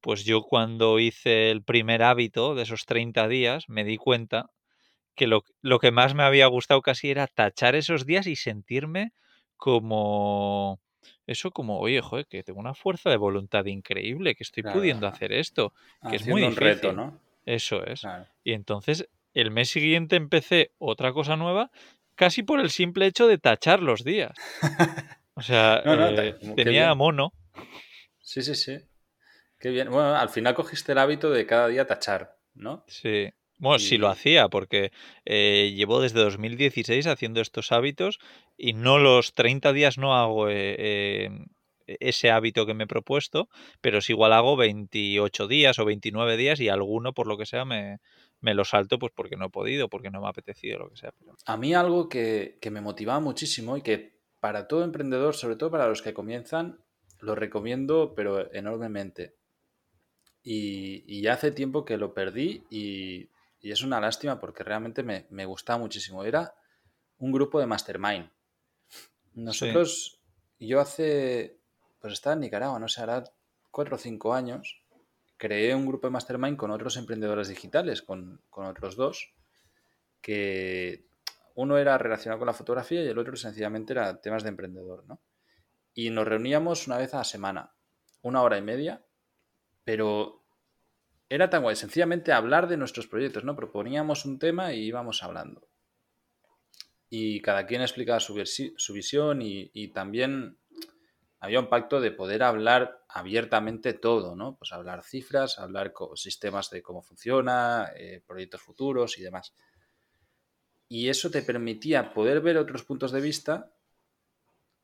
pues 0.00 0.24
yo 0.24 0.42
cuando 0.42 0.98
hice 0.98 1.50
el 1.50 1.62
primer 1.62 2.02
hábito 2.02 2.54
de 2.54 2.62
esos 2.62 2.86
30 2.86 3.28
días 3.28 3.68
me 3.68 3.84
di 3.84 3.96
cuenta 3.96 4.50
que 5.14 5.26
lo, 5.26 5.44
lo 5.60 5.78
que 5.78 5.90
más 5.90 6.14
me 6.14 6.22
había 6.22 6.46
gustado 6.46 6.80
casi 6.82 7.10
era 7.10 7.26
tachar 7.26 7.74
esos 7.74 8.06
días 8.06 8.26
y 8.26 8.36
sentirme 8.36 9.12
como 9.56 10.80
eso 11.26 11.50
como, 11.50 11.78
oye, 11.78 12.00
joder, 12.00 12.26
que 12.26 12.42
tengo 12.42 12.60
una 12.60 12.74
fuerza 12.74 13.10
de 13.10 13.16
voluntad 13.16 13.64
increíble, 13.66 14.34
que 14.34 14.42
estoy 14.42 14.62
claro, 14.62 14.78
pudiendo 14.78 15.06
hacer 15.06 15.32
esto, 15.32 15.72
que 16.08 16.16
es 16.16 16.26
muy 16.26 16.42
difícil. 16.42 16.64
Reto, 16.64 16.92
¿no? 16.92 17.18
Eso 17.46 17.84
es. 17.84 18.00
Claro. 18.00 18.26
Y 18.42 18.52
entonces 18.52 19.08
el 19.34 19.50
mes 19.50 19.70
siguiente 19.70 20.16
empecé 20.16 20.72
otra 20.78 21.12
cosa 21.12 21.36
nueva, 21.36 21.70
casi 22.16 22.42
por 22.42 22.60
el 22.60 22.70
simple 22.70 23.06
hecho 23.06 23.26
de 23.26 23.38
tachar 23.38 23.82
los 23.82 24.04
días. 24.04 24.32
O 25.40 25.42
sea, 25.42 25.82
no, 25.86 25.96
no, 25.96 26.08
eh, 26.10 26.34
tenía 26.54 26.94
mono. 26.94 27.32
Sí, 28.20 28.42
sí, 28.42 28.54
sí. 28.54 28.78
Qué 29.58 29.70
bien. 29.70 29.90
Bueno, 29.90 30.14
al 30.14 30.28
final 30.28 30.54
cogiste 30.54 30.92
el 30.92 30.98
hábito 30.98 31.30
de 31.30 31.46
cada 31.46 31.68
día 31.68 31.86
tachar, 31.86 32.36
¿no? 32.52 32.84
Sí. 32.88 33.30
Bueno, 33.56 33.76
y... 33.76 33.80
sí 33.80 33.96
lo 33.96 34.08
hacía, 34.08 34.48
porque 34.48 34.92
eh, 35.24 35.72
llevo 35.74 36.02
desde 36.02 36.20
2016 36.20 37.06
haciendo 37.06 37.40
estos 37.40 37.72
hábitos 37.72 38.18
y 38.58 38.74
no 38.74 38.98
los 38.98 39.32
30 39.32 39.72
días 39.72 39.96
no 39.96 40.14
hago 40.14 40.50
eh, 40.50 41.30
ese 41.86 42.30
hábito 42.30 42.66
que 42.66 42.74
me 42.74 42.84
he 42.84 42.86
propuesto, 42.86 43.48
pero 43.80 44.02
sí 44.02 44.12
igual 44.12 44.34
hago 44.34 44.56
28 44.56 45.48
días 45.48 45.78
o 45.78 45.86
29 45.86 46.36
días 46.36 46.60
y 46.60 46.68
alguno, 46.68 47.14
por 47.14 47.26
lo 47.26 47.38
que 47.38 47.46
sea, 47.46 47.64
me, 47.64 47.98
me 48.40 48.52
lo 48.52 48.66
salto 48.66 48.98
pues 48.98 49.12
porque 49.16 49.36
no 49.36 49.46
he 49.46 49.50
podido, 49.50 49.88
porque 49.88 50.10
no 50.10 50.20
me 50.20 50.26
ha 50.26 50.30
apetecido, 50.30 50.80
lo 50.80 50.90
que 50.90 50.96
sea. 50.96 51.12
Pero... 51.18 51.34
A 51.46 51.56
mí 51.56 51.72
algo 51.72 52.10
que, 52.10 52.58
que 52.60 52.70
me 52.70 52.82
motivaba 52.82 53.20
muchísimo 53.20 53.78
y 53.78 53.82
que 53.82 54.19
para 54.40 54.66
todo 54.68 54.84
emprendedor, 54.84 55.34
sobre 55.34 55.56
todo 55.56 55.70
para 55.70 55.88
los 55.88 56.02
que 56.02 56.14
comienzan, 56.14 56.80
lo 57.20 57.34
recomiendo, 57.34 58.14
pero 58.14 58.52
enormemente. 58.52 59.36
Y, 60.42 61.04
y 61.06 61.20
ya 61.20 61.34
hace 61.34 61.52
tiempo 61.52 61.84
que 61.84 61.98
lo 61.98 62.14
perdí 62.14 62.64
y, 62.70 63.28
y 63.60 63.72
es 63.72 63.82
una 63.82 64.00
lástima 64.00 64.40
porque 64.40 64.64
realmente 64.64 65.02
me, 65.02 65.26
me, 65.30 65.44
gustaba 65.44 65.78
muchísimo. 65.78 66.24
Era 66.24 66.54
un 67.18 67.30
grupo 67.30 67.60
de 67.60 67.66
mastermind. 67.66 68.30
Nosotros, 69.34 70.18
sí. 70.58 70.66
yo 70.66 70.80
hace, 70.80 71.58
pues 72.00 72.14
estaba 72.14 72.34
en 72.34 72.40
Nicaragua, 72.40 72.78
no 72.78 72.88
sé, 72.88 73.02
hará 73.02 73.24
cuatro 73.70 73.96
o 73.96 73.98
cinco 73.98 74.32
años, 74.32 74.82
creé 75.36 75.74
un 75.74 75.86
grupo 75.86 76.06
de 76.06 76.12
mastermind 76.12 76.56
con 76.56 76.70
otros 76.70 76.96
emprendedores 76.96 77.48
digitales, 77.48 78.02
con, 78.02 78.40
con 78.48 78.66
otros 78.66 78.96
dos, 78.96 79.34
que 80.22 81.06
uno 81.60 81.76
era 81.76 81.98
relacionado 81.98 82.38
con 82.38 82.46
la 82.46 82.54
fotografía 82.54 83.04
y 83.04 83.08
el 83.08 83.18
otro 83.18 83.36
sencillamente 83.36 83.92
era 83.92 84.18
temas 84.18 84.42
de 84.42 84.48
emprendedor, 84.48 85.04
¿no? 85.06 85.20
Y 85.92 86.08
nos 86.08 86.26
reuníamos 86.26 86.86
una 86.86 86.96
vez 86.96 87.12
a 87.12 87.18
la 87.18 87.24
semana, 87.24 87.74
una 88.22 88.42
hora 88.42 88.56
y 88.56 88.62
media, 88.62 89.04
pero 89.84 90.42
era 91.28 91.50
tan 91.50 91.62
guay, 91.62 91.76
sencillamente 91.76 92.32
hablar 92.32 92.66
de 92.66 92.78
nuestros 92.78 93.06
proyectos, 93.06 93.44
¿no? 93.44 93.56
Proponíamos 93.56 94.24
un 94.24 94.38
tema 94.38 94.72
y 94.72 94.86
íbamos 94.86 95.22
hablando. 95.22 95.68
Y 97.10 97.42
cada 97.42 97.66
quien 97.66 97.82
explicaba 97.82 98.20
su, 98.20 98.32
visión 98.94 99.42
y, 99.42 99.70
y, 99.74 99.88
también 99.88 100.56
había 101.40 101.60
un 101.60 101.68
pacto 101.68 102.00
de 102.00 102.10
poder 102.10 102.42
hablar 102.42 103.04
abiertamente 103.06 103.92
todo, 103.92 104.34
¿no? 104.34 104.56
Pues 104.56 104.72
hablar 104.72 105.04
cifras, 105.04 105.58
hablar 105.58 105.92
sistemas 106.14 106.70
de 106.70 106.80
cómo 106.80 107.02
funciona, 107.02 107.90
eh, 107.96 108.22
proyectos 108.26 108.62
futuros 108.62 109.18
y 109.18 109.22
demás. 109.22 109.52
Y 110.90 111.08
eso 111.08 111.30
te 111.30 111.40
permitía 111.40 112.12
poder 112.12 112.40
ver 112.40 112.58
otros 112.58 112.82
puntos 112.82 113.12
de 113.12 113.20
vista 113.20 113.72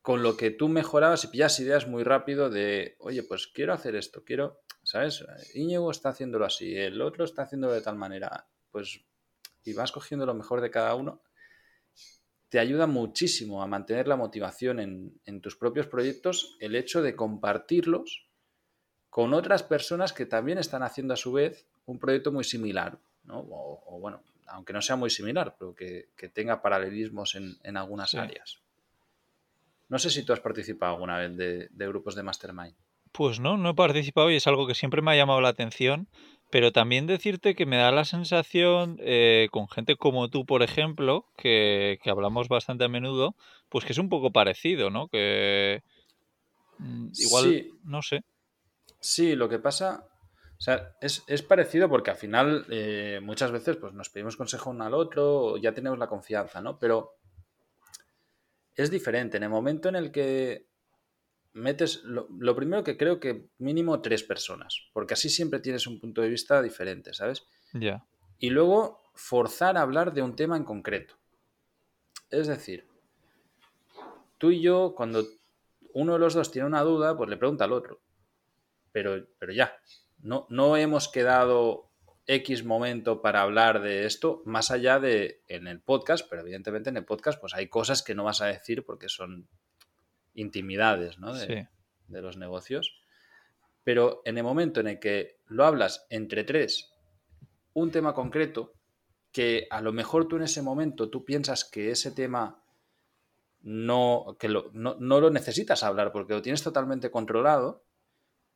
con 0.02 0.22
lo 0.22 0.36
que 0.36 0.52
tú 0.52 0.68
mejorabas 0.68 1.24
y 1.24 1.26
pillas 1.26 1.58
ideas 1.58 1.88
muy 1.88 2.04
rápido 2.04 2.48
de, 2.48 2.94
oye, 3.00 3.24
pues 3.24 3.48
quiero 3.48 3.72
hacer 3.72 3.96
esto, 3.96 4.22
quiero, 4.24 4.62
¿sabes? 4.84 5.26
Íñigo 5.52 5.90
está 5.90 6.10
haciéndolo 6.10 6.44
así, 6.44 6.76
el 6.76 7.02
otro 7.02 7.24
está 7.24 7.42
haciéndolo 7.42 7.72
de 7.72 7.80
tal 7.80 7.96
manera, 7.96 8.46
pues, 8.70 9.00
y 9.64 9.72
vas 9.72 9.90
cogiendo 9.90 10.24
lo 10.24 10.34
mejor 10.34 10.60
de 10.60 10.70
cada 10.70 10.94
uno, 10.94 11.22
te 12.48 12.60
ayuda 12.60 12.86
muchísimo 12.86 13.64
a 13.64 13.66
mantener 13.66 14.06
la 14.06 14.14
motivación 14.14 14.78
en, 14.78 15.40
tus 15.40 15.56
propios 15.56 15.88
proyectos 15.88 16.56
el 16.60 16.76
hecho 16.76 17.02
de 17.02 17.16
compartirlos 17.16 18.30
con 19.10 19.34
otras 19.34 19.64
personas 19.64 20.12
que 20.12 20.24
también 20.24 20.58
están 20.58 20.84
haciendo 20.84 21.14
a 21.14 21.16
su 21.16 21.32
vez 21.32 21.66
un 21.84 21.98
proyecto 21.98 22.30
muy 22.30 22.44
similar, 22.44 23.00
¿no? 23.24 23.40
O, 23.40 23.98
bueno, 23.98 24.22
aunque 24.48 24.72
no 24.72 24.82
sea 24.82 24.96
muy 24.96 25.10
similar, 25.10 25.56
pero 25.58 25.74
que, 25.74 26.08
tenga 26.32 26.62
paralelismos 26.62 27.34
en, 27.34 27.76
algunas 27.76 28.14
áreas. 28.14 28.60
No 29.88 29.98
sé 29.98 30.10
si 30.10 30.24
tú 30.24 30.32
has 30.32 30.40
participado 30.40 30.94
alguna 30.94 31.18
vez 31.18 31.36
de, 31.36 31.86
grupos 31.86 32.14
de 32.14 32.22
mastermind. 32.22 32.74
Pues 33.12 33.40
no, 33.40 33.56
no 33.56 33.70
he 33.70 33.74
participado 33.74 34.30
y 34.30 34.36
es 34.36 34.46
algo 34.46 34.66
que 34.66 34.74
siempre 34.74 35.00
me 35.00 35.12
ha 35.12 35.16
llamado 35.16 35.40
la 35.40 35.48
atención, 35.48 36.08
pero 36.50 36.72
también 36.72 37.06
decirte 37.06 37.54
que 37.54 37.66
me 37.66 37.76
da 37.76 37.90
la 37.90 38.04
sensación, 38.04 38.98
eh, 39.00 39.48
con 39.50 39.68
gente 39.68 39.96
como 39.96 40.28
tú, 40.28 40.44
por 40.44 40.62
ejemplo, 40.62 41.26
que, 41.36 41.98
hablamos 42.04 42.48
bastante 42.48 42.84
a 42.84 42.88
menudo, 42.88 43.34
pues 43.68 43.84
que 43.84 43.92
es 43.92 43.98
un 43.98 44.08
poco 44.08 44.32
parecido, 44.32 44.90
¿no? 44.90 45.08
Que 45.08 45.82
mm, 46.78 47.08
igual, 47.18 47.66
no 47.84 48.02
sé. 48.02 48.22
Sí, 49.00 49.34
lo 49.34 49.48
que 49.48 49.58
pasa, 49.58 50.08
o 50.58 50.60
sea, 50.60 50.96
es, 51.00 51.42
parecido 51.42 51.88
porque 51.88 52.10
al 52.10 52.16
final 52.16 52.64
eh, 52.70 53.20
muchas 53.22 53.50
veces 53.50 53.76
pues, 53.76 53.92
nos 53.92 54.08
pedimos 54.08 54.36
consejo 54.36 54.70
uno 54.70 54.84
al 54.84 54.94
otro, 54.94 55.58
ya 55.58 55.74
tenemos 55.74 55.98
la 55.98 56.06
confianza, 56.06 56.62
¿no? 56.62 56.78
Pero 56.78 57.16
es 58.74 58.90
diferente. 58.90 59.36
En 59.36 59.42
el 59.42 59.50
momento 59.50 59.88
en 59.90 59.96
el 59.96 60.10
que 60.10 60.66
metes, 61.52 62.04
lo, 62.04 62.56
primero 62.56 62.82
que 62.82 62.96
creo 62.96 63.20
que 63.20 63.48
mínimo 63.58 64.00
tres 64.00 64.22
personas, 64.22 64.88
porque 64.94 65.14
así 65.14 65.28
siempre 65.28 65.60
tienes 65.60 65.86
un 65.86 66.00
punto 66.00 66.22
de 66.22 66.28
vista 66.28 66.62
diferente, 66.62 67.12
¿sabes? 67.12 67.46
Ya. 67.74 68.06
Y 68.38 68.48
luego 68.50 69.02
forzar 69.14 69.76
a 69.76 69.82
hablar 69.82 70.14
de 70.14 70.22
un 70.22 70.36
tema 70.36 70.56
en 70.56 70.64
concreto. 70.64 71.16
Es 72.30 72.46
decir, 72.46 72.86
tú 74.38 74.50
y 74.50 74.62
yo, 74.62 74.94
cuando 74.96 75.26
uno 75.92 76.14
de 76.14 76.18
los 76.18 76.34
dos 76.34 76.50
tiene 76.50 76.66
una 76.66 76.82
duda, 76.82 77.14
pues 77.16 77.28
le 77.28 77.36
pregunta 77.36 77.64
al 77.64 77.72
otro. 77.72 78.00
Pero, 78.92 79.26
pero 79.38 79.52
ya, 79.52 79.78
no, 80.26 80.46
no 80.50 80.76
hemos 80.76 81.08
quedado 81.08 81.90
X 82.26 82.64
momento 82.64 83.22
para 83.22 83.42
hablar 83.42 83.80
de 83.80 84.06
esto, 84.06 84.42
más 84.44 84.70
allá 84.70 84.98
de 84.98 85.42
en 85.46 85.68
el 85.68 85.80
podcast, 85.80 86.28
pero 86.28 86.42
evidentemente 86.42 86.90
en 86.90 86.96
el 86.96 87.04
podcast 87.04 87.40
pues 87.40 87.54
hay 87.54 87.68
cosas 87.68 88.02
que 88.02 88.14
no 88.14 88.24
vas 88.24 88.42
a 88.42 88.46
decir 88.46 88.84
porque 88.84 89.08
son 89.08 89.48
intimidades 90.34 91.18
¿no? 91.18 91.32
de, 91.32 91.68
de 92.08 92.22
los 92.22 92.36
negocios. 92.36 93.00
Pero 93.84 94.22
en 94.24 94.36
el 94.36 94.42
momento 94.42 94.80
en 94.80 94.88
el 94.88 94.98
que 94.98 95.38
lo 95.46 95.64
hablas 95.64 96.06
entre 96.10 96.42
tres, 96.42 96.92
un 97.72 97.92
tema 97.92 98.12
concreto, 98.12 98.72
que 99.30 99.68
a 99.70 99.80
lo 99.80 99.92
mejor 99.92 100.26
tú 100.26 100.36
en 100.36 100.42
ese 100.42 100.60
momento 100.60 101.08
tú 101.08 101.24
piensas 101.24 101.64
que 101.64 101.92
ese 101.92 102.10
tema 102.10 102.64
no, 103.60 104.36
que 104.40 104.48
lo, 104.48 104.70
no, 104.72 104.96
no, 104.98 105.20
lo 105.20 105.30
necesitas 105.30 105.84
hablar 105.84 106.10
porque 106.10 106.34
lo 106.34 106.42
tienes 106.42 106.64
totalmente 106.64 107.10
controlado, 107.10 107.85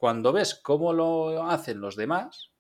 cuando 0.00 0.32
ves 0.32 0.54
cómo 0.54 0.94
lo 0.94 1.44
hacen 1.44 1.80
los 1.80 1.94
demás, 1.94 2.50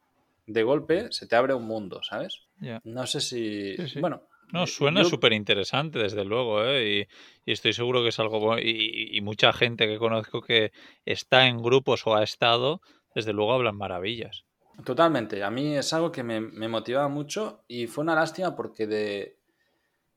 de 0.46 0.62
golpe 0.62 1.10
se 1.10 1.26
te 1.26 1.36
abre 1.36 1.54
un 1.54 1.64
mundo, 1.64 2.02
¿sabes? 2.02 2.46
No 2.84 3.06
sé 3.06 3.20
si... 3.22 3.76
Bueno. 3.98 4.22
No, 4.52 4.66
suena 4.66 5.04
súper 5.04 5.32
interesante, 5.32 6.00
desde 6.00 6.24
luego, 6.24 6.62
¿eh? 6.64 7.06
y, 7.46 7.50
estoy 7.50 7.72
seguro 7.72 8.02
que 8.02 8.08
es 8.08 8.18
algo... 8.18 8.58
Y, 8.58 9.16
y, 9.16 9.20
mucha 9.22 9.52
gente 9.54 9.86
que 9.86 9.96
conozco 9.96 10.42
que 10.42 10.72
está 11.06 11.46
en 11.46 11.62
grupos 11.62 12.06
o 12.06 12.14
ha 12.14 12.22
estado, 12.22 12.82
desde 13.14 13.32
luego 13.32 13.54
hablan 13.54 13.76
maravillas. 13.76 14.44
Totalmente, 14.84 15.42
a 15.42 15.50
mí 15.50 15.76
es 15.76 15.92
algo 15.94 16.12
que 16.12 16.22
me, 16.22 16.40
me 16.40 16.68
motivaba 16.68 17.08
mucho 17.08 17.64
y 17.68 17.86
fue 17.86 18.02
una 18.02 18.14
lástima 18.14 18.54
porque 18.54 18.86
de, 18.86 19.38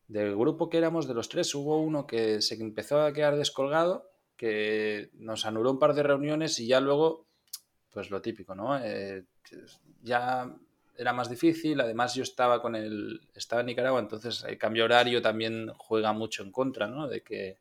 del 0.07 0.35
grupo 0.35 0.69
que 0.69 0.77
éramos 0.77 1.07
de 1.07 1.13
los 1.13 1.29
tres 1.29 1.53
hubo 1.55 1.79
uno 1.79 2.05
que 2.05 2.41
se 2.41 2.55
empezó 2.55 3.01
a 3.01 3.13
quedar 3.13 3.37
descolgado, 3.37 4.12
que 4.43 5.09
nos 5.13 5.45
anuló 5.45 5.71
un 5.71 5.79
par 5.79 5.93
de 5.93 6.03
reuniones 6.03 6.59
y 6.59 6.67
ya 6.67 6.81
luego, 6.81 7.27
pues 7.93 8.09
lo 8.09 8.21
típico, 8.21 8.53
¿no? 8.53 8.77
Eh, 8.77 9.23
ya 10.01 10.53
era 10.97 11.13
más 11.13 11.29
difícil. 11.29 11.79
Además, 11.79 12.13
yo 12.13 12.23
estaba 12.23 12.61
con 12.61 12.75
el. 12.75 13.21
Estaba 13.33 13.61
en 13.61 13.67
Nicaragua, 13.67 14.01
entonces 14.01 14.43
el 14.45 14.57
cambio 14.57 14.83
horario 14.83 15.21
también 15.21 15.71
juega 15.77 16.11
mucho 16.11 16.43
en 16.43 16.51
contra, 16.51 16.87
¿no? 16.87 17.07
De 17.07 17.23
que 17.23 17.59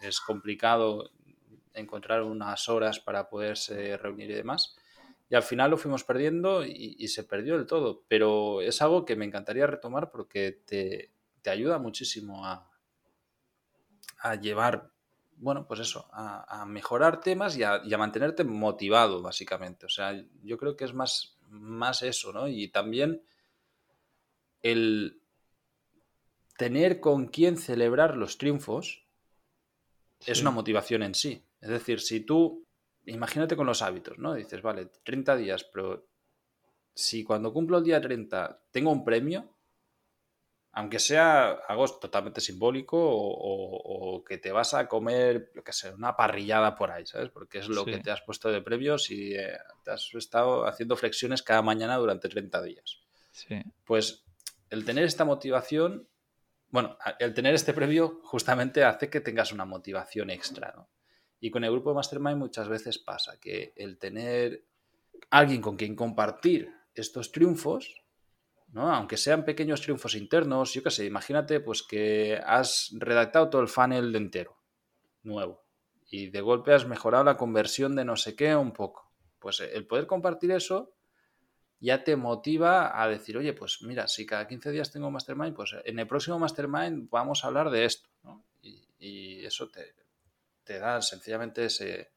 es, 0.00 0.20
complicado 0.22 1.10
encontrar 1.74 2.22
unas 2.22 2.66
horas 2.70 2.98
para 2.98 3.28
poderse 3.28 3.98
reunir 3.98 4.30
y 4.30 4.36
demás. 4.36 4.74
Y 5.28 5.34
al 5.34 5.42
final 5.42 5.70
lo 5.70 5.76
fuimos 5.76 6.02
perdiendo 6.02 6.64
y, 6.64 7.06
se 7.08 7.24
perdió 7.24 7.58
del 7.58 7.66
todo. 7.66 8.04
Pero 8.08 8.62
es 8.62 8.80
algo 8.80 9.04
que 9.04 9.16
me 9.16 9.26
encantaría 9.26 9.66
retomar 9.66 10.10
porque 10.10 10.62
te, 10.64 11.10
ayuda 11.44 11.78
muchísimo 11.78 12.46
a, 12.46 12.70
a 14.20 14.34
llevar 14.36 14.92
bueno, 15.40 15.66
pues 15.66 15.80
eso, 15.80 16.08
a, 16.12 16.64
mejorar 16.66 17.20
temas 17.20 17.56
y 17.56 17.62
a, 17.62 17.80
mantenerte 17.98 18.44
motivado, 18.44 19.22
básicamente. 19.22 19.86
O 19.86 19.88
sea, 19.88 20.20
yo 20.42 20.58
creo 20.58 20.76
que 20.76 20.84
es 20.84 20.94
más, 20.94 21.38
más 21.48 22.02
eso, 22.02 22.32
¿no? 22.32 22.48
Y 22.48 22.68
también 22.68 23.22
el 24.62 25.20
tener 26.56 27.00
con 27.00 27.28
quién 27.28 27.56
celebrar 27.56 28.16
los 28.16 28.36
triunfos 28.36 29.04
es 30.26 30.40
una 30.40 30.50
motivación 30.50 31.02
en 31.04 31.14
sí. 31.14 31.44
Es 31.60 31.68
decir, 31.68 32.00
si 32.00 32.20
tú, 32.20 32.66
imagínate 33.06 33.56
con 33.56 33.66
los 33.66 33.82
hábitos, 33.82 34.18
¿no? 34.18 34.34
Dices, 34.34 34.60
vale, 34.60 34.86
30 35.04 35.36
días, 35.36 35.64
pero 35.64 36.06
si 36.94 37.22
cuando 37.22 37.52
cumplo 37.52 37.78
el 37.78 37.84
día 37.84 38.00
30 38.00 38.60
tengo 38.72 38.90
un 38.90 39.04
premio, 39.04 39.54
aunque 40.78 41.00
sea 41.00 41.58
algo 41.66 41.88
totalmente 41.98 42.40
simbólico 42.40 42.96
o, 43.00 44.22
que 44.22 44.38
te 44.38 44.52
vas 44.52 44.74
a 44.74 44.86
comer, 44.86 45.50
lo 45.54 45.64
que 45.64 45.72
sé, 45.72 45.92
una 45.92 46.16
parrillada 46.16 46.76
por 46.76 46.92
ahí, 46.92 47.04
¿sabes? 47.04 47.30
Porque 47.30 47.58
es 47.58 47.68
lo 47.68 47.84
que 47.84 47.98
te 47.98 48.12
has 48.12 48.22
puesto 48.22 48.48
de 48.52 48.62
premios 48.62 49.10
y 49.10 49.34
eh, 49.34 49.58
te 49.82 49.90
has 49.90 50.08
estado 50.14 50.68
haciendo 50.68 50.94
flexiones 50.94 51.42
cada 51.42 51.62
mañana 51.62 51.96
durante 51.96 52.28
30 52.28 52.62
días. 52.62 53.00
Sí. 53.32 53.60
Pues 53.84 54.24
el 54.70 54.84
tener 54.84 55.02
esta 55.02 55.24
motivación, 55.24 56.06
bueno, 56.70 56.96
el 57.18 57.34
tener 57.34 57.54
este 57.54 57.72
previo 57.72 58.20
justamente 58.22 58.84
hace 58.84 59.10
que 59.10 59.20
tengas 59.20 59.50
una 59.50 59.64
motivación 59.64 60.30
extra, 60.30 60.72
¿no? 60.76 60.88
Y 61.40 61.50
con 61.50 61.64
el 61.64 61.72
grupo 61.72 61.90
de 61.90 61.96
Mastermind 61.96 62.38
muchas 62.38 62.68
veces 62.68 62.98
pasa 62.98 63.40
que 63.40 63.72
el 63.74 63.98
tener 63.98 64.62
alguien 65.30 65.60
con 65.60 65.76
quien 65.76 65.96
compartir 65.96 66.72
estos 66.94 67.32
triunfos 67.32 68.04
aunque 68.74 69.16
sean 69.16 69.44
pequeños 69.44 69.80
triunfos 69.80 70.14
internos, 70.14 70.74
yo 70.74 70.82
qué 70.82 70.90
sé, 70.90 71.04
imagínate 71.06 71.60
pues 71.60 71.82
que 71.82 72.40
has 72.44 72.90
redactado 72.92 73.48
todo 73.50 73.62
el 73.62 73.68
funnel 73.68 74.14
entero, 74.14 74.58
nuevo, 75.22 75.64
y 76.10 76.30
de 76.30 76.40
golpe 76.40 76.74
has 76.74 76.86
mejorado 76.86 77.24
la 77.24 77.36
conversión 77.36 77.96
de 77.96 78.04
no 78.04 78.16
sé 78.16 78.36
qué 78.36 78.54
un 78.54 78.72
poco. 78.72 79.12
Pues 79.38 79.60
el 79.60 79.86
poder 79.86 80.06
compartir 80.06 80.50
eso 80.50 80.94
ya 81.80 82.02
te 82.02 82.16
motiva 82.16 83.00
a 83.00 83.08
decir, 83.08 83.36
oye, 83.36 83.52
pues 83.52 83.82
mira, 83.82 84.08
si 84.08 84.26
cada 84.26 84.48
15 84.48 84.70
días 84.72 84.90
tengo 84.90 85.10
mastermind, 85.10 85.54
pues 85.54 85.74
en 85.84 85.98
el 85.98 86.06
próximo 86.06 86.38
mastermind 86.38 87.08
vamos 87.10 87.44
a 87.44 87.46
hablar 87.46 87.70
de 87.70 87.84
esto, 87.84 88.08
y, 88.60 89.44
eso 89.44 89.70
te 90.64 90.78
da 90.78 91.00
sencillamente 91.00 91.64
ese, 91.64 92.10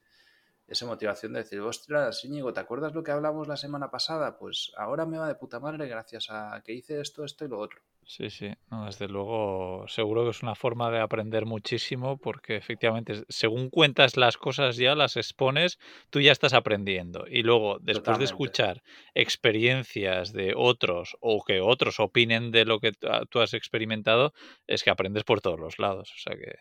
esa 0.71 0.85
motivación 0.85 1.33
de 1.33 1.39
decir, 1.39 1.59
ostras, 1.59 2.23
Íñigo, 2.23 2.53
¿te 2.53 2.61
acuerdas 2.61 2.93
lo 2.93 3.03
que 3.03 3.11
hablamos 3.11 3.47
la 3.49 3.57
semana 3.57 3.91
pasada? 3.91 4.37
Pues 4.37 4.71
ahora 4.77 5.05
me 5.05 5.17
va 5.17 5.27
de 5.27 5.35
puta 5.35 5.59
madre 5.59 5.85
gracias 5.87 6.29
a 6.29 6.61
que 6.63 6.71
hice 6.71 7.01
esto, 7.01 7.25
esto 7.25 7.43
y 7.43 7.49
lo 7.49 7.59
otro. 7.59 7.81
Sí, 8.05 8.29
sí, 8.29 8.51
desde 8.85 9.07
luego 9.07 9.85
seguro 9.87 10.23
que 10.23 10.31
es 10.31 10.41
una 10.43 10.55
forma 10.55 10.89
de 10.89 10.99
aprender 10.99 11.45
muchísimo 11.45 12.17
porque 12.17 12.55
efectivamente 12.55 13.23
según 13.27 13.69
cuentas 13.69 14.15
las 14.15 14.37
cosas 14.37 14.77
ya, 14.77 14.95
las 14.95 15.17
expones, 15.17 15.77
tú 16.09 16.21
ya 16.21 16.31
estás 16.31 16.53
aprendiendo 16.53 17.25
y 17.27 17.43
luego 17.43 17.77
después 17.79 18.17
de 18.17 18.25
escuchar 18.25 18.81
experiencias 19.13 20.31
de 20.31 20.53
otros 20.55 21.17
o 21.19 21.43
que 21.43 21.59
otros 21.59 21.99
opinen 21.99 22.51
de 22.51 22.65
lo 22.65 22.79
que 22.79 22.93
tú 23.29 23.39
has 23.39 23.53
experimentado, 23.53 24.33
es 24.67 24.83
que 24.83 24.89
aprendes 24.89 25.23
por 25.23 25.41
todos 25.41 25.59
los 25.59 25.79
lados, 25.79 26.11
o 26.15 26.17
sea 26.17 26.37
que 26.37 26.55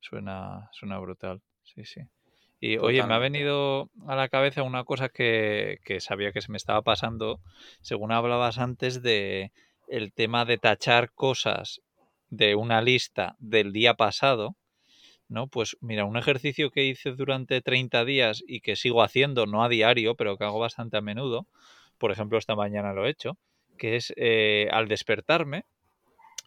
suena, 0.00 0.68
suena 0.72 0.98
brutal, 0.98 1.42
sí, 1.64 1.84
sí. 1.84 2.02
Y 2.60 2.78
oye, 2.78 3.02
me 3.04 3.14
ha 3.14 3.18
venido 3.18 3.90
a 4.06 4.16
la 4.16 4.28
cabeza 4.28 4.62
una 4.62 4.84
cosa 4.84 5.08
que, 5.08 5.78
sabía 6.00 6.32
que 6.32 6.40
se 6.40 6.50
me 6.50 6.56
estaba 6.56 6.82
pasando, 6.82 7.40
según 7.82 8.12
hablabas 8.12 8.58
antes 8.58 9.02
de 9.02 9.52
el 9.88 10.12
tema 10.12 10.44
de 10.44 10.58
tachar 10.58 11.12
cosas 11.12 11.80
de 12.30 12.54
una 12.54 12.80
lista 12.80 13.36
del 13.38 13.72
día 13.72 13.94
pasado. 13.94 14.56
¿no? 15.28 15.48
Pues 15.48 15.76
mira, 15.80 16.04
un 16.04 16.16
ejercicio 16.16 16.70
que 16.70 16.84
hice 16.84 17.12
durante 17.12 17.60
30 17.60 18.04
días 18.04 18.42
y 18.46 18.60
que 18.60 18.76
sigo 18.76 19.02
haciendo, 19.02 19.46
no 19.46 19.62
a 19.62 19.68
diario, 19.68 20.14
pero 20.14 20.36
que 20.36 20.44
hago 20.44 20.58
bastante 20.58 20.96
a 20.96 21.02
menudo, 21.02 21.46
por 21.98 22.10
ejemplo, 22.10 22.38
esta 22.38 22.54
mañana 22.54 22.92
lo 22.92 23.06
he 23.06 23.10
hecho, 23.10 23.36
que 23.76 23.96
es 23.96 24.12
eh, 24.16 24.68
al 24.72 24.88
despertarme, 24.88 25.64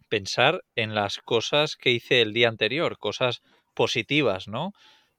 pensar 0.07 0.63
en 0.75 0.95
las 0.95 1.19
cosas 1.19 1.75
que 1.75 1.91
hice 1.91 2.21
el 2.21 2.33
día 2.33 2.47
anterior, 2.49 2.97
cosas 2.97 3.41
positivas, 3.73 4.47
¿no? 4.47 4.73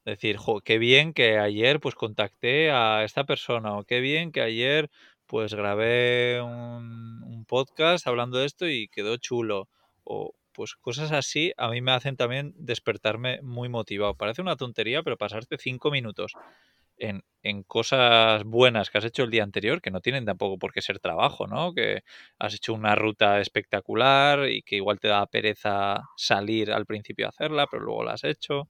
Decir, 0.04 0.36
jo, 0.38 0.60
qué 0.60 0.78
bien 0.78 1.12
que 1.12 1.38
ayer 1.38 1.78
pues 1.80 1.94
contacté 1.94 2.70
a 2.70 3.04
esta 3.04 3.24
persona 3.24 3.76
o 3.78 3.84
qué 3.84 4.00
bien 4.00 4.32
que 4.32 4.40
ayer 4.40 4.90
pues 5.26 5.54
grabé 5.54 6.40
un, 6.42 7.22
un 7.22 7.44
podcast 7.44 8.06
hablando 8.06 8.38
de 8.38 8.46
esto 8.46 8.68
y 8.68 8.88
quedó 8.88 9.16
chulo 9.18 9.68
o 10.04 10.34
pues 10.52 10.74
cosas 10.74 11.12
así 11.12 11.52
a 11.56 11.68
mí 11.68 11.80
me 11.80 11.92
hacen 11.92 12.16
también 12.16 12.52
despertarme 12.56 13.40
muy 13.42 13.68
motivado. 13.68 14.14
Parece 14.16 14.42
una 14.42 14.56
tontería, 14.56 15.02
pero 15.02 15.16
pasarte 15.16 15.56
cinco 15.58 15.90
minutos 15.90 16.32
en, 16.96 17.22
en, 17.42 17.62
cosas 17.62 18.44
buenas 18.44 18.90
que 18.90 18.98
has 18.98 19.04
hecho 19.04 19.22
el 19.24 19.30
día 19.30 19.42
anterior, 19.42 19.80
que 19.80 19.90
no 19.90 20.00
tienen 20.00 20.24
tampoco 20.26 20.58
por 20.58 20.72
qué 20.72 20.82
ser 20.82 20.98
trabajo, 21.00 21.46
¿no? 21.46 21.72
Que 21.74 22.02
has 22.38 22.54
hecho 22.54 22.74
una 22.74 22.94
ruta 22.94 23.40
espectacular 23.40 24.48
y 24.50 24.62
que 24.62 24.76
igual 24.76 25.00
te 25.00 25.08
da 25.08 25.26
pereza 25.26 26.02
salir 26.16 26.72
al 26.72 26.86
principio 26.86 27.26
a 27.26 27.30
hacerla, 27.30 27.66
pero 27.70 27.82
luego 27.84 28.04
la 28.04 28.12
has 28.12 28.24
hecho. 28.24 28.68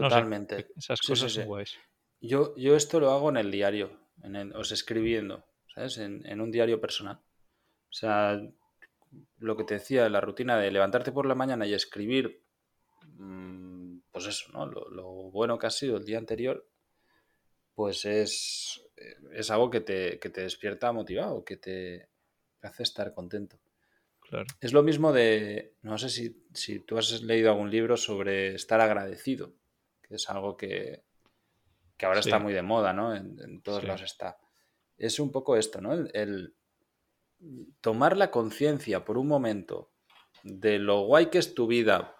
Totalmente. 0.00 0.56
No 0.56 0.60
sé, 0.60 0.72
esas 0.76 1.00
cosas 1.00 1.32
sí, 1.32 1.36
sí, 1.36 1.42
sí. 1.42 1.46
guays. 1.46 1.78
Yo, 2.20 2.54
yo 2.56 2.74
esto 2.74 3.00
lo 3.00 3.10
hago 3.10 3.28
en 3.28 3.36
el 3.36 3.50
diario, 3.50 4.00
en 4.22 4.36
el, 4.36 4.56
o 4.56 4.64
sea, 4.64 4.74
escribiendo, 4.74 5.44
¿sabes? 5.74 5.98
En, 5.98 6.26
en 6.26 6.40
un 6.40 6.50
diario 6.50 6.80
personal. 6.80 7.16
O 7.16 7.96
sea, 7.96 8.40
lo 9.38 9.56
que 9.56 9.64
te 9.64 9.74
decía, 9.74 10.08
la 10.08 10.20
rutina 10.20 10.58
de 10.58 10.70
levantarte 10.70 11.12
por 11.12 11.26
la 11.26 11.34
mañana 11.34 11.66
y 11.66 11.74
escribir, 11.74 12.42
mmm, 13.18 13.98
pues 14.10 14.26
eso, 14.26 14.50
¿no? 14.52 14.66
Lo, 14.66 14.88
lo, 14.88 15.04
bueno 15.30 15.58
que 15.58 15.66
ha 15.66 15.70
sido 15.70 15.96
el 15.96 16.04
día 16.04 16.18
anterior, 16.18 16.68
pues 17.74 18.04
es, 18.04 18.82
es 19.32 19.50
algo 19.50 19.70
que 19.70 19.80
te, 19.80 20.18
que 20.18 20.30
te, 20.30 20.42
despierta 20.42 20.92
motivado, 20.92 21.44
que 21.44 21.56
te 21.56 22.08
hace 22.62 22.82
estar 22.82 23.12
contento. 23.12 23.60
Claro. 24.20 24.46
Es 24.60 24.72
lo 24.72 24.82
mismo 24.82 25.12
de, 25.12 25.74
no 25.82 25.98
sé 25.98 26.08
si, 26.08 26.42
si 26.54 26.80
tú 26.80 26.96
has 26.96 27.22
leído 27.22 27.50
algún 27.50 27.70
libro 27.70 27.96
sobre 27.96 28.54
estar 28.54 28.80
agradecido, 28.80 29.54
que 30.06 30.16
es 30.16 30.28
algo 30.30 30.56
que, 30.56 31.04
que 31.96 32.06
ahora 32.06 32.22
sí. 32.22 32.28
está 32.28 32.38
muy 32.38 32.52
de 32.52 32.62
moda, 32.62 32.92
¿no? 32.92 33.14
En, 33.14 33.38
en 33.40 33.62
todos 33.62 33.80
sí. 33.80 33.86
lados 33.86 34.02
está. 34.02 34.38
Es 34.96 35.18
un 35.18 35.32
poco 35.32 35.56
esto, 35.56 35.80
¿no? 35.80 35.92
El, 35.92 36.10
el 36.14 36.54
tomar 37.80 38.16
la 38.16 38.30
conciencia 38.30 39.04
por 39.04 39.18
un 39.18 39.28
momento 39.28 39.90
de 40.42 40.78
lo 40.78 41.02
guay 41.02 41.26
que 41.26 41.38
es 41.38 41.54
tu 41.54 41.66
vida 41.66 42.16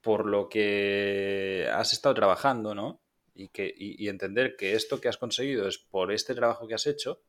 por 0.00 0.26
lo 0.26 0.48
que 0.48 1.68
has 1.72 1.92
estado 1.92 2.14
trabajando, 2.14 2.74
¿no? 2.74 3.02
Y, 3.34 3.48
que, 3.48 3.66
y, 3.66 4.04
y, 4.04 4.08
entender 4.08 4.54
que 4.54 4.74
esto 4.74 5.00
que 5.00 5.08
has 5.08 5.16
conseguido 5.16 5.66
es 5.66 5.78
por 5.78 6.12
este 6.12 6.34
trabajo 6.34 6.68
que 6.68 6.74
has 6.74 6.86
hecho, 6.86 7.22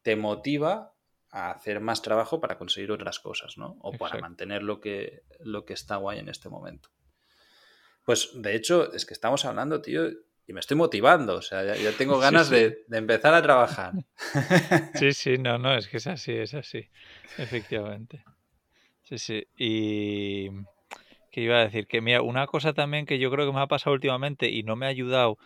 te 0.00 0.16
motiva 0.16 0.94
a 1.30 1.50
hacer 1.50 1.80
más 1.80 2.00
trabajo 2.00 2.40
para 2.40 2.56
conseguir 2.56 2.92
otras 2.92 3.18
cosas, 3.18 3.58
¿no? 3.58 3.78
O 3.80 3.92
Exacto. 3.92 3.98
para 3.98 4.20
mantener 4.20 4.62
lo 4.62 4.80
que, 4.80 5.24
lo 5.40 5.64
que 5.64 5.72
está 5.74 5.96
guay 5.96 6.20
en 6.20 6.28
este 6.28 6.48
momento. 6.48 6.90
Pues 8.04 8.30
de 8.34 8.54
hecho, 8.56 8.92
es 8.92 9.06
que 9.06 9.14
estamos 9.14 9.44
hablando, 9.44 9.80
tío, 9.80 10.08
y 10.46 10.52
me 10.52 10.60
estoy 10.60 10.76
motivando, 10.76 11.36
o 11.36 11.42
sea, 11.42 11.64
ya, 11.64 11.76
ya 11.76 11.92
tengo 11.92 12.18
ganas 12.18 12.48
sí, 12.48 12.54
sí. 12.54 12.60
De, 12.60 12.84
de, 12.88 12.98
empezar 12.98 13.34
a 13.34 13.42
trabajar. 13.42 13.92
Sí, 14.94 15.12
sí, 15.12 15.38
no, 15.38 15.58
no, 15.58 15.74
es 15.74 15.88
que 15.88 15.98
es 15.98 16.06
así, 16.06 16.32
es 16.32 16.54
así, 16.54 16.88
efectivamente. 17.38 18.24
Sí, 19.02 19.18
sí, 19.18 19.46
y 19.56 20.50
que 21.30 21.40
iba 21.40 21.56
a 21.56 21.64
decir 21.64 21.86
que, 21.86 22.00
mira, 22.00 22.22
una 22.22 22.46
cosa 22.46 22.72
también 22.72 23.06
que 23.06 23.18
yo 23.18 23.30
creo 23.30 23.46
que 23.46 23.52
me 23.52 23.60
ha 23.60 23.66
pasado 23.66 23.94
últimamente 23.94 24.50
y 24.50 24.62
no 24.62 24.76
me 24.76 24.86
ha 24.86 24.90
ayudado, 24.90 25.38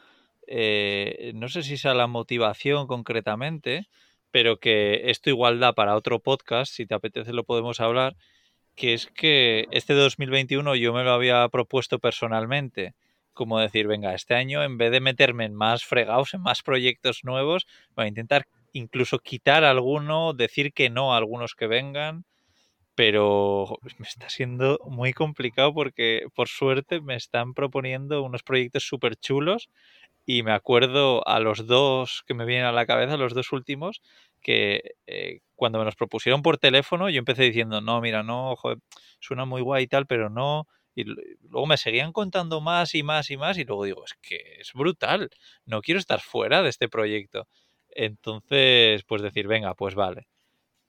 eh, 0.46 1.32
no 1.34 1.48
sé 1.48 1.62
si 1.62 1.74
es 1.74 1.86
a 1.86 1.94
la 1.94 2.06
motivación 2.06 2.86
concretamente, 2.86 3.88
pero 4.30 4.58
que 4.58 5.10
esto 5.10 5.30
igual 5.30 5.60
da 5.60 5.72
para 5.72 5.96
otro 5.96 6.20
podcast, 6.20 6.72
si 6.72 6.86
te 6.86 6.94
apetece 6.94 7.32
lo 7.32 7.44
podemos 7.44 7.80
hablar, 7.80 8.16
que 8.76 8.94
es 8.94 9.06
que 9.08 9.66
este 9.72 9.94
2021 9.94 10.76
yo 10.76 10.92
me 10.92 11.04
lo 11.04 11.12
había 11.12 11.48
propuesto 11.48 11.98
personalmente 11.98 12.94
como 13.36 13.60
decir, 13.60 13.86
venga, 13.86 14.14
este 14.14 14.34
año 14.34 14.64
en 14.64 14.78
vez 14.78 14.90
de 14.90 15.00
meterme 15.00 15.44
en 15.44 15.54
más 15.54 15.84
fregados, 15.84 16.32
en 16.32 16.40
más 16.40 16.62
proyectos 16.62 17.20
nuevos, 17.22 17.66
voy 17.94 18.06
a 18.06 18.08
intentar 18.08 18.46
incluso 18.72 19.18
quitar 19.18 19.62
alguno, 19.62 20.32
decir 20.32 20.72
que 20.72 20.88
no 20.88 21.12
a 21.12 21.18
algunos 21.18 21.54
que 21.54 21.66
vengan, 21.66 22.24
pero 22.94 23.78
me 23.98 24.06
está 24.06 24.30
siendo 24.30 24.80
muy 24.86 25.12
complicado 25.12 25.74
porque 25.74 26.22
por 26.34 26.48
suerte 26.48 27.00
me 27.02 27.14
están 27.16 27.54
proponiendo 27.54 28.22
unos 28.22 28.42
proyectos 28.42 28.84
súper 28.84 29.16
chulos 29.16 29.68
y 30.24 30.42
me 30.42 30.52
acuerdo 30.52 31.26
a 31.28 31.38
los 31.38 31.66
dos 31.66 32.24
que 32.26 32.34
me 32.34 32.46
vienen 32.46 32.66
a 32.66 32.72
la 32.72 32.86
cabeza, 32.86 33.18
los 33.18 33.34
dos 33.34 33.52
últimos, 33.52 34.00
que 34.42 34.92
eh, 35.06 35.40
cuando 35.54 35.78
me 35.78 35.84
los 35.84 35.96
propusieron 35.96 36.42
por 36.42 36.58
teléfono 36.58 37.10
yo 37.10 37.18
empecé 37.18 37.44
diciendo, 37.44 37.80
no, 37.80 38.00
mira, 38.00 38.22
no, 38.22 38.54
joder, 38.56 38.78
suena 39.20 39.44
muy 39.44 39.62
guay 39.62 39.84
y 39.84 39.88
tal, 39.88 40.06
pero 40.06 40.30
no, 40.30 40.66
y 40.94 41.04
luego 41.04 41.66
me 41.66 41.76
seguían 41.76 42.12
contando 42.12 42.60
más 42.60 42.94
y 42.94 43.02
más 43.02 43.30
y 43.30 43.36
más 43.36 43.58
y 43.58 43.64
luego 43.64 43.84
digo, 43.84 44.04
es 44.04 44.14
que 44.22 44.58
es 44.60 44.72
brutal, 44.72 45.30
no 45.64 45.82
quiero 45.82 46.00
estar 46.00 46.20
fuera 46.20 46.62
de 46.62 46.70
este 46.70 46.88
proyecto. 46.88 47.46
Entonces, 47.90 49.02
pues 49.04 49.22
decir, 49.22 49.46
venga, 49.46 49.74
pues 49.74 49.94
vale. 49.94 50.26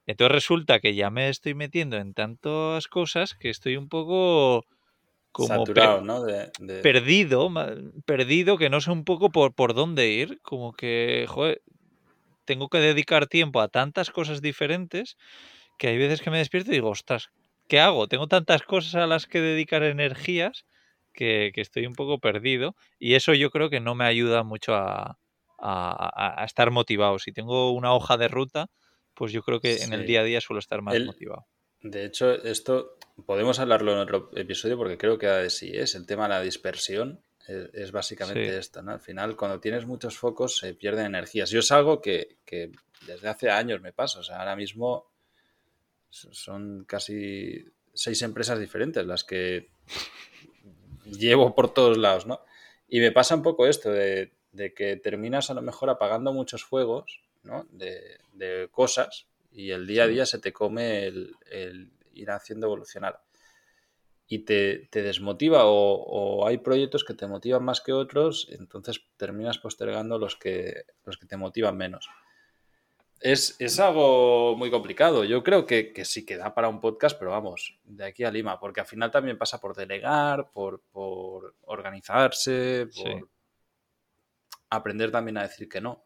Entonces 0.05 0.31
resulta 0.33 0.79
que 0.79 0.95
ya 0.95 1.09
me 1.09 1.29
estoy 1.29 1.53
metiendo 1.53 1.97
en 1.97 2.13
tantas 2.13 2.87
cosas 2.87 3.33
que 3.33 3.49
estoy 3.49 3.75
un 3.75 3.89
poco 3.89 4.63
como 5.33 5.49
Saturado, 5.49 6.01
¿no? 6.01 6.23
De, 6.23 6.49
de... 6.59 6.81
perdido, 6.81 7.51
perdido, 8.05 8.57
que 8.57 8.69
no 8.69 8.81
sé 8.81 8.91
un 8.91 9.03
poco 9.03 9.29
por, 9.29 9.53
por 9.53 9.73
dónde 9.73 10.09
ir, 10.09 10.39
como 10.41 10.73
que, 10.73 11.25
joder, 11.27 11.61
tengo 12.47 12.69
que 12.69 12.79
dedicar 12.79 13.27
tiempo 13.27 13.61
a 13.61 13.67
tantas 13.67 14.09
cosas 14.09 14.41
diferentes 14.41 15.17
que 15.77 15.89
hay 15.89 15.97
veces 15.99 16.21
que 16.21 16.31
me 16.31 16.39
despierto 16.39 16.71
y 16.71 16.75
digo, 16.75 16.89
ostras, 16.89 17.29
¿qué 17.67 17.79
hago? 17.79 18.07
Tengo 18.07 18.27
tantas 18.27 18.63
cosas 18.63 18.95
a 18.95 19.05
las 19.05 19.27
que 19.27 19.39
dedicar 19.41 19.83
energías 19.83 20.65
que, 21.13 21.51
que, 21.53 21.61
estoy 21.61 21.85
un 21.85 21.93
poco 21.93 22.19
perdido 22.19 22.75
y 22.97 23.13
eso 23.13 23.35
yo 23.35 23.51
creo 23.51 23.69
que 23.69 23.79
no 23.79 23.93
me 23.93 24.05
ayuda 24.05 24.43
mucho 24.43 24.73
a, 24.73 25.19
a, 25.59 26.41
a 26.41 26.45
estar 26.45 26.71
motivado. 26.71 27.19
Si 27.19 27.31
tengo 27.31 27.71
una 27.71 27.93
hoja 27.93 28.17
de 28.17 28.27
ruta, 28.27 28.67
pues 29.13 29.31
yo 29.31 29.41
creo 29.41 29.59
que 29.59 29.75
sí. 29.75 29.83
en 29.83 29.93
el 29.93 30.05
día 30.05 30.21
a 30.21 30.23
día 30.23 30.41
suelo 30.41 30.59
estar 30.59 30.81
más 30.81 30.95
el, 30.95 31.05
motivado. 31.05 31.45
De 31.81 32.05
hecho, 32.05 32.31
esto 32.43 32.97
podemos 33.25 33.59
hablarlo 33.59 33.91
en 33.93 33.99
otro 33.99 34.31
episodio 34.35 34.77
porque 34.77 34.97
creo 34.97 35.17
que 35.17 35.49
sí 35.49 35.71
es 35.73 35.95
el 35.95 36.05
tema 36.05 36.23
de 36.23 36.29
la 36.29 36.41
dispersión. 36.41 37.21
Es, 37.47 37.73
es 37.73 37.91
básicamente 37.91 38.49
sí. 38.49 38.55
esto, 38.55 38.81
¿no? 38.81 38.91
Al 38.91 38.99
final, 38.99 39.35
cuando 39.35 39.59
tienes 39.59 39.85
muchos 39.85 40.17
focos, 40.17 40.57
se 40.57 40.73
pierden 40.73 41.07
energías. 41.07 41.49
Yo 41.49 41.59
es 41.59 41.71
algo 41.71 42.01
que, 42.01 42.37
que 42.45 42.71
desde 43.05 43.29
hace 43.29 43.49
años 43.49 43.81
me 43.81 43.93
pasa. 43.93 44.19
O 44.19 44.23
sea, 44.23 44.39
ahora 44.39 44.55
mismo 44.55 45.11
son 46.09 46.85
casi 46.85 47.65
seis 47.93 48.21
empresas 48.21 48.59
diferentes 48.59 49.05
las 49.05 49.23
que 49.23 49.69
llevo 51.05 51.55
por 51.55 51.73
todos 51.73 51.97
lados, 51.97 52.25
¿no? 52.25 52.41
Y 52.87 52.99
me 52.99 53.11
pasa 53.11 53.35
un 53.35 53.43
poco 53.43 53.67
esto 53.67 53.91
de, 53.91 54.33
de 54.51 54.73
que 54.73 54.97
terminas 54.97 55.49
a 55.49 55.53
lo 55.53 55.61
mejor 55.61 55.89
apagando 55.89 56.31
muchos 56.33 56.63
fuegos, 56.63 57.23
¿no? 57.43 57.67
De, 57.71 58.17
de 58.33 58.69
cosas 58.71 59.27
y 59.51 59.71
el 59.71 59.87
día 59.87 60.03
a 60.03 60.07
día 60.07 60.25
se 60.25 60.39
te 60.39 60.53
come 60.53 61.05
el, 61.05 61.35
el 61.49 61.91
ir 62.13 62.31
haciendo 62.31 62.67
evolucionar. 62.67 63.21
Y 64.29 64.39
te, 64.39 64.89
te 64.91 65.03
desmotiva 65.03 65.65
o, 65.65 65.71
o, 65.71 66.47
hay 66.47 66.57
proyectos 66.57 67.05
que 67.05 67.13
te 67.13 67.27
motivan 67.27 67.63
más 67.63 67.79
que 67.79 67.93
otros, 67.93 68.47
entonces 68.51 69.01
terminas 69.15 69.57
postergando 69.57 70.19
los 70.19 70.35
que, 70.35 70.83
los 71.05 71.17
que 71.17 71.27
te 71.27 71.37
motivan 71.37 71.77
menos. 71.77 72.09
Es, 73.19 73.55
es, 73.59 73.79
algo 73.79 74.55
muy 74.55 74.69
complicado. 74.69 75.23
Yo 75.23 75.43
creo 75.43 75.65
que, 75.65 75.91
que, 75.91 76.05
sí 76.05 76.25
que 76.25 76.37
da 76.37 76.53
para 76.53 76.69
un 76.69 76.79
podcast, 76.79 77.17
pero 77.17 77.31
vamos, 77.31 77.79
de 77.83 78.05
aquí 78.05 78.23
a 78.23 78.31
Lima, 78.31 78.59
porque 78.59 78.81
al 78.81 78.85
final 78.85 79.09
también 79.09 79.37
pasa 79.37 79.59
por 79.59 79.75
delegar, 79.75 80.51
por, 80.51 80.81
por 80.91 81.55
organizarse, 81.61 82.87
por 82.95 83.07
sí. 83.07 83.23
aprender 84.69 85.09
también 85.09 85.37
a 85.37 85.43
decir 85.43 85.67
que 85.67 85.81
no. 85.81 86.03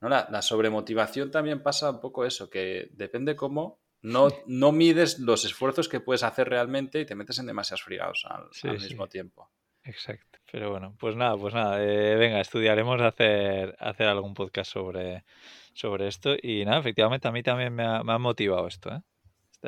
¿No? 0.00 0.08
La, 0.08 0.28
la, 0.30 0.40
sobremotivación 0.40 1.30
también 1.30 1.62
pasa 1.62 1.90
un 1.90 2.00
poco 2.00 2.24
eso, 2.24 2.48
que 2.48 2.88
depende 2.92 3.36
cómo 3.36 3.79
no, 4.02 4.28
no 4.46 4.72
mides 4.72 5.18
los 5.18 5.44
esfuerzos 5.44 5.88
que 5.88 6.00
puedes 6.00 6.22
hacer 6.22 6.48
realmente 6.48 7.00
y 7.00 7.06
te 7.06 7.14
metes 7.14 7.38
en 7.38 7.46
demasiados 7.46 7.82
frigados 7.82 8.24
al, 8.28 8.48
sí, 8.52 8.68
al 8.68 8.80
mismo 8.80 9.04
sí. 9.04 9.10
tiempo. 9.10 9.50
Exacto. 9.84 10.38
Pero 10.50 10.70
bueno, 10.70 10.96
pues 10.98 11.16
nada, 11.16 11.36
pues 11.36 11.54
nada, 11.54 11.82
eh, 11.82 12.16
venga, 12.16 12.40
estudiaremos 12.40 13.00
hacer, 13.00 13.76
hacer 13.78 14.08
algún 14.08 14.34
podcast 14.34 14.72
sobre, 14.72 15.24
sobre 15.74 16.08
esto. 16.08 16.34
Y 16.42 16.64
nada, 16.64 16.80
efectivamente 16.80 17.28
a 17.28 17.32
mí 17.32 17.42
también 17.42 17.74
me 17.74 17.84
ha, 17.84 18.02
me 18.02 18.12
ha 18.12 18.18
motivado 18.18 18.66
esto. 18.66 18.90
¿eh? 18.90 19.00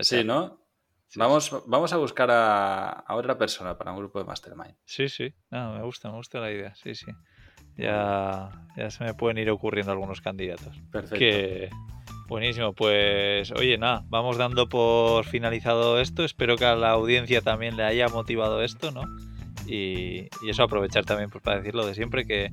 sí, 0.03 0.25
¿no? 0.25 0.61
Sí, 1.07 1.19
vamos, 1.19 1.45
sí. 1.47 1.57
vamos 1.67 1.93
a 1.93 1.99
buscar 1.99 2.31
a, 2.31 2.89
a, 2.89 3.15
otra 3.15 3.37
persona 3.37 3.77
para 3.77 3.93
un 3.93 3.99
grupo 3.99 4.19
de 4.19 4.25
Mastermind. 4.25 4.77
Sí, 4.85 5.09
sí, 5.09 5.33
no, 5.51 5.75
me 5.75 5.83
gusta, 5.83 6.11
me 6.11 6.17
gusta 6.17 6.41
la 6.41 6.51
idea, 6.51 6.75
sí, 6.75 6.95
sí. 6.95 7.13
Ya, 7.77 8.51
ya 8.77 8.91
se 8.91 9.05
me 9.05 9.15
pueden 9.15 9.39
ir 9.39 9.51
ocurriendo 9.51 9.93
algunos 9.93 10.21
candidatos. 10.21 10.81
Perfecto. 10.91 11.19
Que, 11.19 11.71
buenísimo, 12.29 12.73
pues 12.73 13.51
oye, 13.53 13.79
nada, 13.79 14.05
vamos 14.09 14.37
dando 14.37 14.69
por 14.69 15.25
finalizado 15.25 16.01
esto. 16.01 16.25
Espero 16.25 16.57
que 16.57 16.65
a 16.65 16.77
la 16.77 16.91
audiencia 16.91 17.41
también 17.41 17.77
le 17.77 17.85
haya 17.85 18.09
motivado 18.09 18.63
esto, 18.63 18.91
¿no? 18.91 19.03
Y, 19.67 20.29
eso 20.49 20.63
aprovechar 20.63 21.05
también 21.05 21.31
pues, 21.31 21.43
para 21.43 21.59
decir 21.59 21.75
lo 21.75 21.87
de 21.87 21.95
siempre, 21.95 22.27
que, 22.27 22.51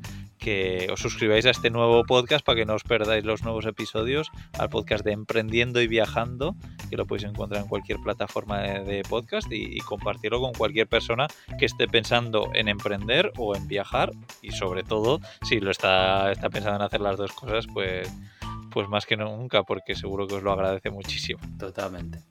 os 0.92 1.00
suscribáis 1.00 1.46
a 1.46 1.52
este 1.52 1.70
nuevo 1.70 2.04
podcast 2.06 2.44
para 2.44 2.56
que 2.56 2.66
no 2.66 2.74
os 2.74 2.84
perdáis 2.84 3.24
los 3.24 3.44
nuevos 3.44 3.68
episodios, 3.68 4.32
al 4.58 4.70
podcast 4.70 5.06
de 5.06 5.12
Emprendiendo 5.12 5.80
y 5.80 5.88
Viajando, 5.88 6.56
que 6.90 6.98
lo 6.98 7.06
podéis 7.06 7.30
encontrar 7.30 7.62
en 7.62 7.68
cualquier 7.68 8.00
plataforma 8.00 8.60
de, 8.60 9.04
podcast 9.08 9.52
y, 9.52 9.78
compartirlo 9.80 10.42
con 10.42 10.54
cualquier 10.54 10.88
persona 10.88 11.28
que 11.60 11.66
esté 11.66 11.88
pensando 11.88 12.50
en 12.56 12.68
emprender 12.68 13.32
o 13.38 13.56
en 13.56 13.68
viajar 13.68 14.12
y 14.42 14.52
sobre 14.52 14.84
todo 14.84 15.20
si 15.44 15.60
lo 15.60 15.70
está, 15.72 16.32
está 16.32 16.50
pensando 16.50 16.78
en 16.78 16.84
hacer 16.84 17.02
las 17.02 17.18
dos 17.18 17.32
cosas, 17.34 17.68
pues, 17.72 18.12
pues 18.72 18.88
más 18.88 19.06
que 19.06 19.18
nunca, 19.18 19.64
porque 19.64 19.96
seguro 19.96 20.28
que 20.28 20.36
os 20.36 20.44
lo 20.44 20.52
agradece 20.52 20.90
muchísimo. 20.90 21.40
Totalmente. 21.58 22.24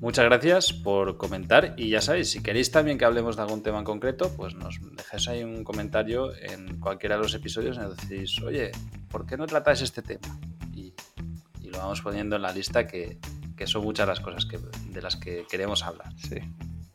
Muchas 0.00 0.26
gracias 0.26 0.72
por 0.72 1.16
comentar 1.16 1.74
y 1.76 1.88
ya 1.88 2.00
sabéis, 2.00 2.30
si 2.30 2.40
queréis 2.40 2.70
también 2.70 2.98
que 2.98 3.04
hablemos 3.04 3.34
de 3.34 3.42
algún 3.42 3.64
tema 3.64 3.78
en 3.78 3.84
concreto, 3.84 4.30
pues 4.36 4.54
nos 4.54 4.78
dejáis 4.96 5.26
ahí 5.26 5.42
un 5.42 5.64
comentario 5.64 6.32
en 6.36 6.78
cualquiera 6.78 7.16
de 7.16 7.22
los 7.22 7.34
episodios 7.34 7.76
y 7.76 7.80
nos 7.80 7.96
decís, 7.96 8.40
oye, 8.42 8.70
¿por 9.10 9.26
qué 9.26 9.36
no 9.36 9.46
tratáis 9.46 9.82
este 9.82 10.02
tema? 10.02 10.38
Y, 10.72 10.94
lo 11.68 11.78
vamos 11.78 12.00
poniendo 12.00 12.36
en 12.36 12.42
la 12.42 12.52
lista 12.52 12.86
que, 12.86 13.18
son 13.66 13.82
muchas 13.82 14.08
las 14.08 14.20
cosas 14.20 14.46
que, 14.46 14.58
de 14.58 15.02
las 15.02 15.16
que 15.16 15.44
queremos 15.50 15.82
hablar. 15.82 16.14
Sí, 16.16 16.38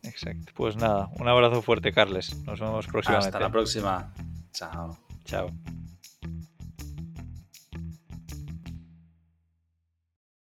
exacto. 0.01 0.51
Pues 0.55 0.77
nada, 0.77 1.09
un 1.19 1.27
abrazo 1.27 1.61
fuerte, 1.61 1.91
Carles. 1.91 2.35
Nos 2.43 2.59
vemos 2.59 2.87
próximamente. 2.87 3.27
Hasta 3.27 3.39
la 3.39 3.51
próxima. 3.51 4.13
Chao. 4.51 4.97
Chao. 5.25 5.49